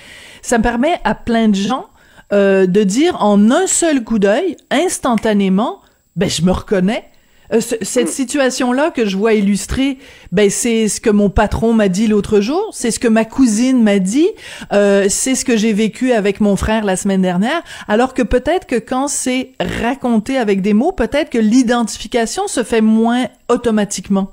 [0.41, 1.88] ça permet à plein de gens
[2.34, 5.82] euh, de dire en un seul coup d'œil, instantanément,
[6.15, 7.11] ben je me reconnais.
[7.53, 9.97] Euh, ce- cette situation-là que je vois illustrée,
[10.31, 13.83] ben c'est ce que mon patron m'a dit l'autre jour, c'est ce que ma cousine
[13.83, 14.29] m'a dit,
[14.71, 17.61] euh, c'est ce que j'ai vécu avec mon frère la semaine dernière.
[17.87, 22.81] Alors que peut-être que quand c'est raconté avec des mots, peut-être que l'identification se fait
[22.81, 24.31] moins automatiquement.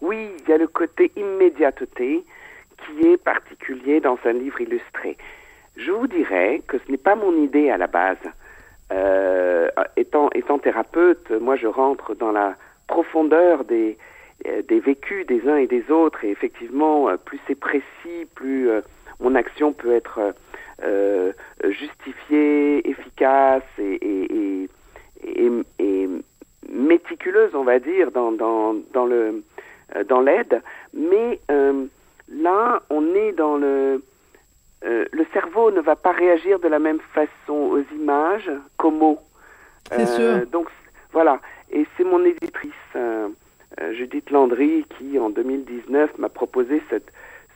[0.00, 2.24] Oui, il y a le côté immédiateté
[2.78, 5.16] qui est particulier dans un livre illustré.
[5.76, 8.18] Je vous dirais que ce n'est pas mon idée à la base.
[8.92, 12.54] Euh, étant, étant thérapeute, moi je rentre dans la
[12.86, 13.96] profondeur des,
[14.46, 16.24] euh, des vécus des uns et des autres.
[16.24, 18.82] Et effectivement, euh, plus c'est précis, plus euh,
[19.20, 20.34] mon action peut être
[20.82, 21.32] euh,
[21.64, 24.68] justifiée, efficace et, et,
[25.22, 26.08] et, et, et
[26.68, 29.42] méticuleuse, on va dire, dans, dans, dans le
[29.96, 30.62] euh, dans l'aide,
[30.94, 31.84] mais euh,
[32.28, 34.02] là, on est dans le
[34.84, 39.18] euh, le cerveau ne va pas réagir de la même façon aux images qu'aux mots.
[39.92, 40.46] C'est sûr.
[40.46, 40.74] Donc c-
[41.12, 43.28] voilà, et c'est mon éditrice euh,
[43.80, 47.10] euh, Judith Landry qui, en 2019, m'a proposé cette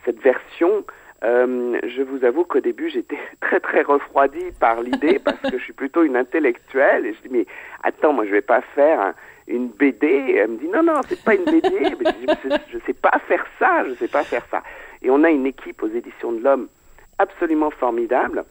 [0.05, 0.85] cette version.
[1.25, 5.63] Euh, je vous avoue qu'au début, j'étais très très refroidi par l'idée parce que je
[5.65, 7.47] suis plutôt une intellectuelle et je dis mais
[7.83, 9.15] attends, moi je vais pas faire un-
[9.49, 10.07] une BD.
[10.07, 11.71] Et elle me dit non non, c'est pas une BD.
[11.81, 12.13] Mais
[12.45, 14.63] je, dis, je sais pas faire ça, je sais pas faire ça.
[15.03, 16.69] Et on a une équipe aux éditions de l'Homme
[17.19, 18.45] absolument formidable.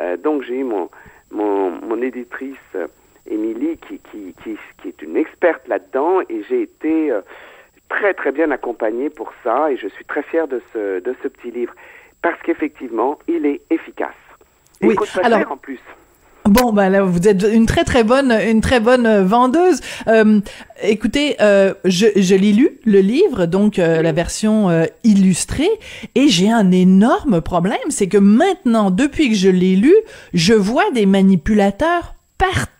[0.00, 0.90] Euh, donc j'ai eu mon
[1.30, 2.86] mon, mon éditrice euh,
[3.28, 7.20] Émilie qui, qui, qui, qui est une experte là-dedans et j'ai été euh,
[7.88, 11.28] très très bien accompagné pour ça et je suis très fier de ce, de ce
[11.28, 11.74] petit livre
[12.22, 14.14] parce qu'effectivement il est efficace.
[14.80, 15.80] Et Oui, il coûte pas alors- cher en plus.
[16.48, 19.80] Bon, ben là, vous êtes une très très bonne, une très bonne euh, vendeuse.
[20.06, 20.40] Euh,
[20.80, 25.68] écoutez, euh, je, je l'ai lu le livre, donc euh, la version euh, illustrée,
[26.14, 29.94] et j'ai un énorme problème, c'est que maintenant, depuis que je l'ai lu,
[30.34, 32.75] je vois des manipulateurs partout.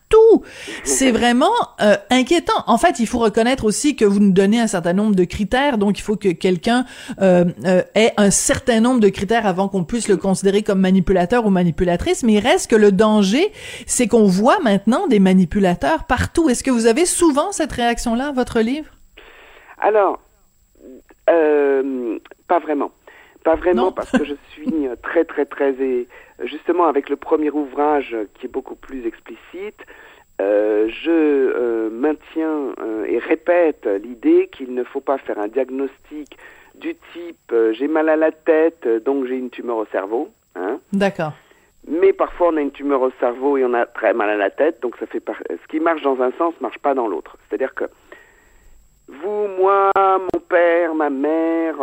[0.85, 1.51] C'est vraiment
[1.81, 2.63] euh, inquiétant.
[2.67, 5.79] En fait, il faut reconnaître aussi que vous nous donnez un certain nombre de critères,
[5.79, 6.85] donc il faut que quelqu'un
[7.21, 11.47] euh, euh, ait un certain nombre de critères avant qu'on puisse le considérer comme manipulateur
[11.47, 12.23] ou manipulatrice.
[12.23, 13.53] Mais il reste que le danger,
[13.87, 16.49] c'est qu'on voit maintenant des manipulateurs partout.
[16.49, 18.91] Est-ce que vous avez souvent cette réaction-là à votre livre?
[19.79, 20.21] Alors,
[21.31, 22.91] euh, pas vraiment.
[23.45, 23.93] Pas vraiment Non.
[23.93, 25.75] parce que je suis très très très
[26.45, 29.85] justement avec le premier ouvrage qui est beaucoup plus explicite,
[30.41, 36.37] euh, je euh, maintiens euh, et répète l'idée qu'il ne faut pas faire un diagnostic
[36.75, 40.29] du type j'ai mal à la tête donc j'ai une tumeur au cerveau.
[40.55, 41.33] Hein, D'accord.
[41.89, 44.51] mais parfois on a une tumeur au cerveau et on a très mal à la
[44.51, 45.37] tête, donc ça fait par...
[45.49, 47.37] ce qui marche dans un sens marche pas dans l'autre.
[47.49, 47.85] C'est-à-dire que
[49.09, 51.77] vous, moi, mon père, ma mère,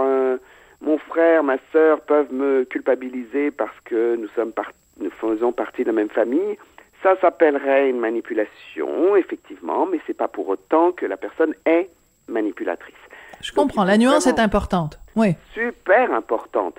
[0.83, 5.81] mon frère, ma sœur peuvent me culpabiliser parce que nous sommes par- nous faisons partie
[5.83, 6.57] de la même famille.
[7.01, 11.89] Ça s'appellerait une manipulation, effectivement, mais c'est pas pour autant que la personne est
[12.27, 12.95] manipulatrice.
[13.41, 13.83] Je Donc, comprends.
[13.83, 14.99] La nuance est importante.
[15.15, 15.35] Oui.
[15.53, 16.77] super importante.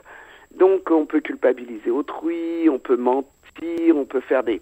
[0.56, 4.60] Donc on peut culpabiliser autrui, on peut mentir, on peut faire des,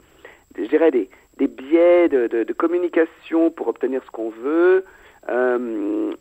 [0.55, 4.85] des- je dirais des, des biais de, de- de communication pour obtenir ce qu'on veut,
[5.29, 6.13] euh,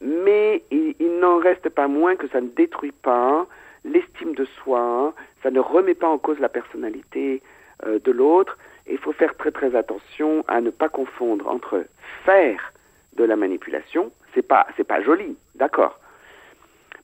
[0.00, 3.46] mais il, il n'en reste pas moins que ça ne détruit pas
[3.84, 7.42] l'estime de soi, ça ne remet pas en cause la personnalité
[7.86, 8.58] euh, de l'autre,
[8.90, 11.84] il faut faire très très attention à ne pas confondre entre
[12.24, 12.72] faire
[13.16, 15.98] de la manipulation, c'est pas c'est pas joli, d'accord,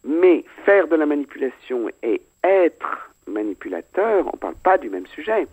[0.04, 5.46] mais faire de la manipulation et être manipulateur, on ne parle pas du même sujet.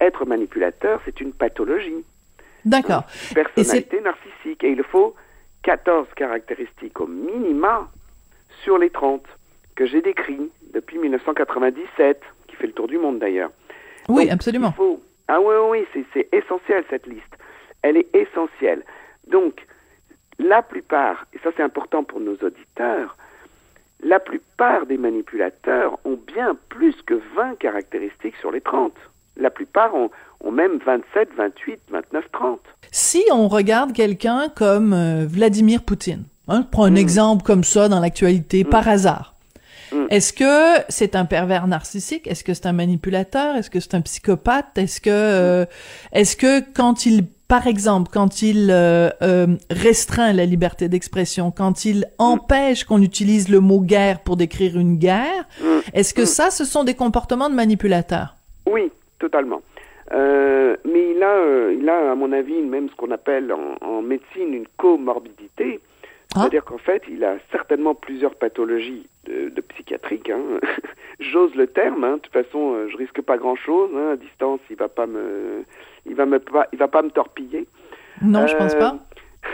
[0.00, 2.04] Être manipulateur, c'est une pathologie.
[2.64, 3.04] D'accord.
[3.34, 4.62] Personnalité narcissique.
[4.62, 5.14] Et il faut
[5.62, 7.88] 14 caractéristiques au minima
[8.62, 9.24] sur les 30
[9.74, 13.50] que j'ai décrits depuis 1997, qui fait le tour du monde d'ailleurs.
[14.08, 14.74] Oui, absolument.
[15.28, 17.36] Ah oui, oui, oui c'est essentiel cette liste.
[17.82, 18.82] Elle est essentielle.
[19.28, 19.66] Donc,
[20.38, 23.16] la plupart, et ça c'est important pour nos auditeurs,
[24.02, 28.92] la plupart des manipulateurs ont bien plus que 20 caractéristiques sur les 30.
[29.36, 30.10] La plupart ont,
[30.50, 32.60] même 27, 28, 29, 30.
[32.90, 36.96] Si on regarde quelqu'un comme euh, Vladimir Poutine, hein, prends un mm.
[36.96, 38.68] exemple comme ça dans l'actualité mm.
[38.68, 39.34] par hasard.
[39.92, 40.06] Mm.
[40.10, 42.26] Est-ce que c'est un pervers narcissique?
[42.26, 43.56] Est-ce que c'est un manipulateur?
[43.56, 44.76] Est-ce que c'est un psychopathe?
[44.76, 45.64] Est-ce que euh,
[46.12, 51.86] est-ce que quand il par exemple, quand il euh, euh, restreint la liberté d'expression, quand
[51.86, 55.48] il empêche qu'on utilise le mot guerre pour décrire une guerre,
[55.94, 58.36] est-ce que ça, ce sont des comportements de manipulateurs
[58.66, 59.62] Oui, totalement.
[60.12, 64.54] Euh, mais il a, il a, à mon avis, même ce qu'on appelle en, médecine
[64.54, 65.80] une comorbidité.
[66.34, 66.40] Ah.
[66.40, 70.30] C'est-à-dire qu'en fait, il a certainement plusieurs pathologies de, de psychiatriques.
[70.30, 70.42] Hein.
[71.20, 72.04] J'ose le terme.
[72.04, 72.14] Hein.
[72.14, 73.90] De toute façon, je risque pas grand-chose.
[73.96, 74.12] Hein.
[74.12, 75.64] À distance, il va pas me
[76.08, 77.66] il va me pas, il va pas me torpiller.
[78.22, 78.98] Non, je pense pas.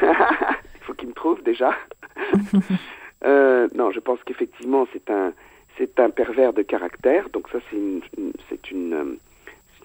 [0.03, 1.75] il faut qu'il me trouve déjà.
[3.25, 5.33] euh, non, je pense qu'effectivement c'est un
[5.77, 7.29] c'est un pervers de caractère.
[7.31, 8.01] Donc ça c'est une
[8.49, 9.19] c'est une,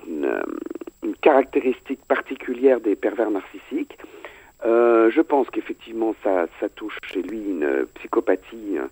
[0.08, 0.42] une,
[1.04, 3.98] une, caractéristique particulière des pervers narcissiques.
[4.66, 8.88] Euh, je pense qu'effectivement ça ça touche chez lui une psychopathie euh,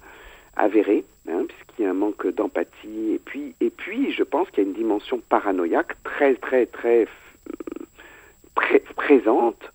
[0.55, 3.13] avérée, hein, puisqu'il y a un manque d'empathie.
[3.13, 7.07] Et puis et puis je pense qu'il y a une dimension paranoïaque très très très
[8.95, 9.71] présente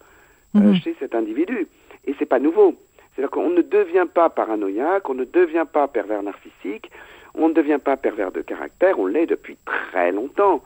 [0.57, 0.75] euh, mhm.
[0.77, 1.67] chez cet individu.
[2.07, 2.77] Et c'est pas nouveau.
[3.15, 6.91] C'est-à-dire qu'on ne devient pas paranoïaque, on ne devient pas pervers narcissique,
[7.35, 10.63] on ne devient pas pervers de caractère, on l'est depuis très longtemps.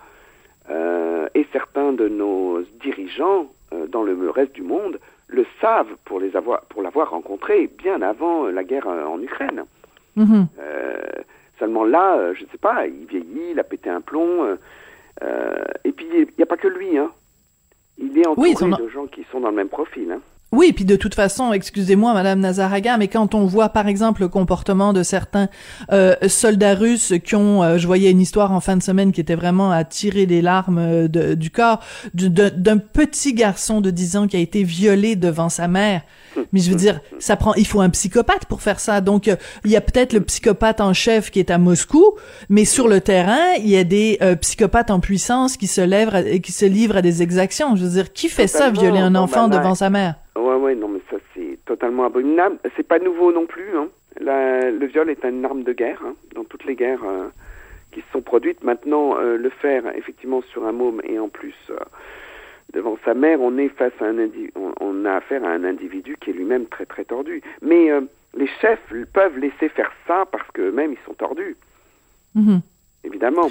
[0.71, 4.99] Euh, et certains de nos dirigeants euh, dans le reste du monde
[5.29, 9.64] le savent pour les avoir, pour l'avoir rencontré bien avant la guerre en Ukraine.
[10.14, 10.47] Mhm.
[11.59, 14.57] seulement là, je ne sais pas, il vieillit, il a pété un plomb.
[15.85, 17.11] et puis il n'y a pas que lui, hein.
[17.99, 20.12] Il est entouré de gens qui sont dans le même profil.
[20.12, 20.21] Hein.
[20.53, 24.28] Oui, puis de toute façon, excusez-moi, Madame Nazaraga, mais quand on voit par exemple le
[24.28, 25.49] comportement de certains
[25.92, 29.20] euh, soldats russes qui ont, euh, je voyais une histoire en fin de semaine qui
[29.20, 31.80] était vraiment à tirer des larmes euh, du corps
[32.14, 36.03] d'un petit garçon de 10 ans qui a été violé devant sa mère.
[36.53, 39.01] Mais je veux dire, ça prend, il faut un psychopathe pour faire ça.
[39.01, 39.26] Donc,
[39.64, 42.12] il y a peut-être le psychopathe en chef qui est à Moscou,
[42.49, 46.53] mais sur le terrain, il y a des psychopathes en puissance qui se lèvent, qui
[46.53, 47.74] se livrent à des exactions.
[47.74, 50.14] Je veux dire, qui fait ça, violer un enfant devant sa mère?
[50.37, 52.59] Ouais, ouais, non, mais ça c'est totalement abominable.
[52.76, 53.76] C'est pas nouveau non plus.
[53.76, 53.89] Hein.
[54.20, 57.28] le viol est une arme de guerre hein, dans toutes les guerres euh,
[57.93, 58.62] qui se sont produites.
[58.62, 61.76] Maintenant, euh, le faire effectivement sur un môme et en plus euh,
[62.74, 64.18] devant sa mère, on est face à un
[64.57, 67.43] on, on, a affaire à un individu qui est lui-même très très tordu.
[67.62, 67.89] Mais
[68.34, 71.57] les chefs peuvent laisser faire ça parce qu'eux-mêmes ils sont tordus.
[72.37, 72.61] Mm-hmm.
[73.05, 73.49] Évidemment.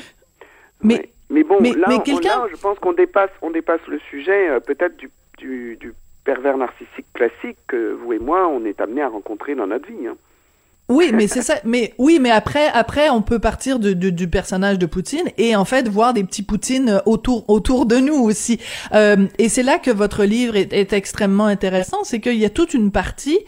[0.83, 5.09] Mais, mais bon, mais, là, je pense qu'on dépasse, on dépasse le sujet peut-être du,
[5.38, 5.93] du, du
[6.26, 10.07] pervers narcissique classique que vous et moi, on est amenés à rencontrer dans notre vie.
[10.07, 10.17] Hein.
[10.88, 11.55] Oui, mais c'est ça.
[11.63, 15.65] Mais oui, mais après, après, on peut partir de, du personnage de Poutine et en
[15.65, 18.59] fait voir des petits Poutines autour autour de nous aussi.
[18.93, 22.51] Euh, et c'est là que votre livre est, est extrêmement intéressant, c'est qu'il y a
[22.51, 23.39] toute une partie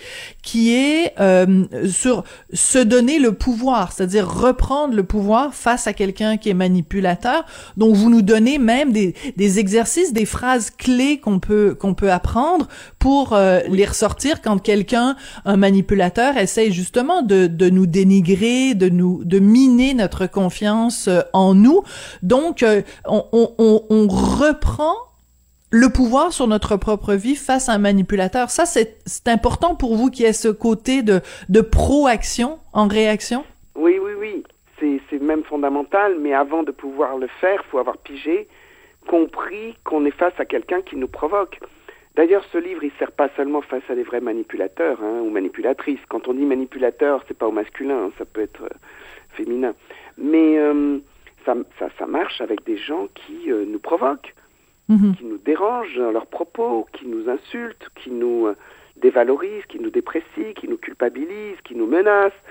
[0.41, 2.23] qui est euh, sur
[2.53, 7.45] se donner le pouvoir, c'est-à-dire reprendre le pouvoir face à quelqu'un qui est manipulateur.
[7.77, 12.11] Donc vous nous donnez même des, des exercices, des phrases clés qu'on peut qu'on peut
[12.11, 12.67] apprendre
[12.97, 15.15] pour euh, les ressortir quand quelqu'un,
[15.45, 21.53] un manipulateur, essaye justement de, nous dénigrer, de nous, de miner notre confiance euh, en
[21.53, 21.83] nous.
[22.23, 24.95] Donc, euh, on, reprend
[25.69, 28.49] le pouvoir sur notre propre vie face à un manipulateur.
[28.49, 33.43] Ça, c'est important pour vous qui ait ce côté de, de proaction en réaction?
[33.75, 34.43] Oui, oui, oui.
[34.79, 38.47] C'est même fondamental, mais avant de pouvoir le faire, faut avoir pigé,
[39.07, 41.59] compris qu'on est face à quelqu'un qui nous provoque.
[42.17, 45.99] D'ailleurs, ce livre, il sert pas seulement face à des vrais manipulateurs hein, ou manipulatrices.
[46.09, 48.75] Quand on dit manipulateur, c'est pas au masculin, hein, ça peut être euh,
[49.33, 49.75] féminin.
[50.17, 50.97] Mais euh,
[51.45, 54.33] ça, ça, ça, marche avec des gens qui euh, nous provoquent,
[54.89, 55.15] mhm.
[55.15, 58.47] qui nous dérangent dans leurs propos, qui nous insultent, qui nous
[58.95, 62.41] dévalorisent, qui nous déprécient, qui nous culpabilisent, qui nous menacent,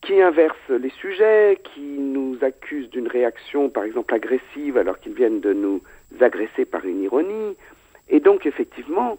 [0.00, 5.40] qui inversent les sujets, qui nous accusent d'une réaction, par exemple, agressive alors qu'ils viennent
[5.40, 5.82] de nous
[6.20, 7.56] agresser par une ironie.
[8.10, 9.18] Et donc, effectivement,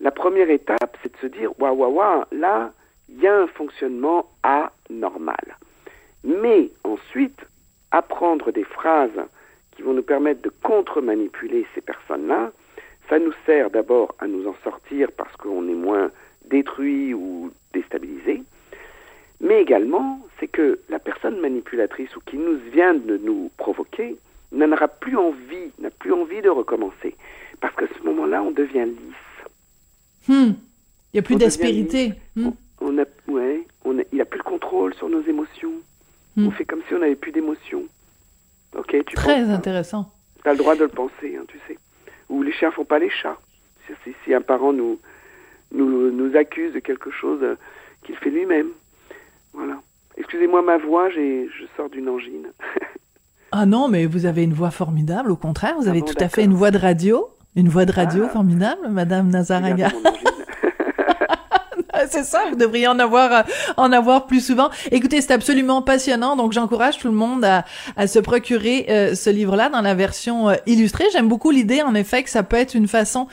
[0.00, 2.72] la première étape, c'est de se dire, waouh, waouh, waouh, là,
[3.08, 5.56] il y a un fonctionnement anormal.
[6.24, 7.40] Mais ensuite,
[7.90, 9.10] apprendre des phrases
[9.72, 12.52] qui vont nous permettre de contre-manipuler ces personnes-là,
[13.08, 16.10] ça nous sert d'abord à nous en sortir parce qu'on est moins
[16.46, 18.42] détruit ou déstabilisé,
[19.40, 24.16] mais également c'est que la personne manipulatrice ou qui nous vient de nous provoquer
[24.52, 27.16] n'en aura plus envie, n'a plus envie de recommencer,
[27.60, 30.28] parce qu'à ce moment-là, on devient lisse.
[30.28, 30.52] Hmm.
[31.12, 32.14] Il n'y a plus d'aspérité.
[32.36, 32.50] Hmm.
[32.80, 35.72] On, a, ouais, on il n'y a plus le contrôle sur nos émotions.
[36.36, 36.48] Hmm.
[36.48, 37.84] On fait comme si on n'avait plus d'émotions.
[38.76, 40.12] Ok, tu Très intéressant.
[40.42, 41.76] Tu as le droit de le penser, hein, tu sais.
[42.28, 43.38] Ou les chiens font pas les chats.
[44.04, 45.00] Si, si un parent nous,
[45.72, 47.56] nous, nous accuse de quelque chose euh,
[48.04, 48.68] qu'il fait lui-même.
[49.52, 49.82] Voilà.
[50.16, 52.52] Excusez-moi ma voix, je sors d'une angine.
[53.52, 56.28] ah non, mais vous avez une voix formidable, au contraire, vous ah avez tout à
[56.28, 57.28] fait une voix de radio.
[57.56, 58.32] Une voix de radio ah.
[58.32, 59.90] formidable, Madame Nazaraga.
[62.20, 63.42] c'est ça, vous devriez en avoir euh,
[63.76, 64.70] en avoir plus souvent.
[64.90, 67.64] Écoutez, c'est absolument passionnant, donc j'encourage tout le monde à,
[67.96, 71.04] à se procurer euh, ce livre-là dans la version euh, illustrée.
[71.12, 73.28] J'aime beaucoup l'idée, en effet, que ça peut être une façon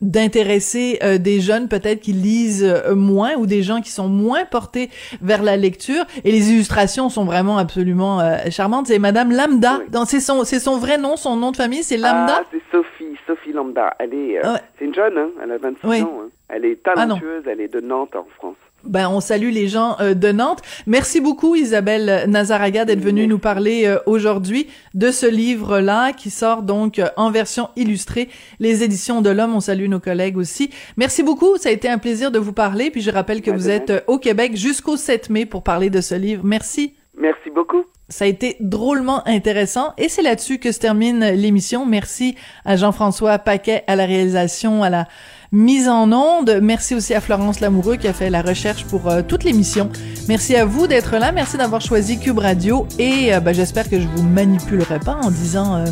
[0.00, 5.42] d'intéresser des jeunes peut-être qui lisent moins ou des gens qui sont moins portés vers
[5.42, 6.04] la lecture.
[6.24, 8.20] Et les illustrations sont vraiment absolument
[8.50, 8.86] charmantes.
[8.86, 9.80] C'est Madame Lambda.
[10.06, 12.40] C'est son c'est son vrai nom, son nom de famille, c'est Lambda.
[12.40, 13.94] Ah, c'est Sophie, Sophie Lambda.
[13.98, 14.40] Elle est
[14.78, 16.20] c'est une jeune, hein, elle a 26 ans.
[16.22, 16.28] Hein.
[16.54, 18.54] Elle est ah talentueuse, elle est de Nantes en France.
[18.84, 20.60] Ben, on salue les gens euh, de Nantes.
[20.86, 26.62] Merci beaucoup, Isabelle Nazaraga, d'être venue nous parler euh, aujourd'hui de ce livre-là qui sort
[26.62, 28.28] donc euh, en version illustrée,
[28.60, 29.56] les éditions de l'Homme.
[29.56, 30.70] On salue nos collègues aussi.
[30.96, 31.56] Merci beaucoup.
[31.56, 32.92] Ça a été un plaisir de vous parler.
[32.92, 36.14] Puis je rappelle que vous êtes au Québec jusqu'au 7 mai pour parler de ce
[36.14, 36.44] livre.
[36.44, 36.94] Merci.
[37.16, 37.84] Merci beaucoup.
[38.08, 41.86] Ça a été drôlement intéressant et c'est là-dessus que se termine l'émission.
[41.86, 45.06] Merci à Jean-François Paquet à la réalisation, à la
[45.54, 46.58] mise en onde.
[46.60, 49.88] Merci aussi à Florence Lamoureux qui a fait la recherche pour euh, toute l'émission.
[50.28, 51.32] Merci à vous d'être là.
[51.32, 55.30] Merci d'avoir choisi Cube Radio et euh, ben, j'espère que je vous manipulerai pas en
[55.30, 55.86] disant euh,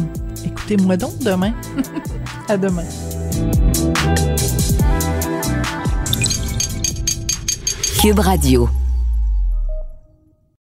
[0.44, 1.54] écoutez-moi donc demain.
[2.48, 2.84] à demain.
[8.00, 8.68] Cube Radio.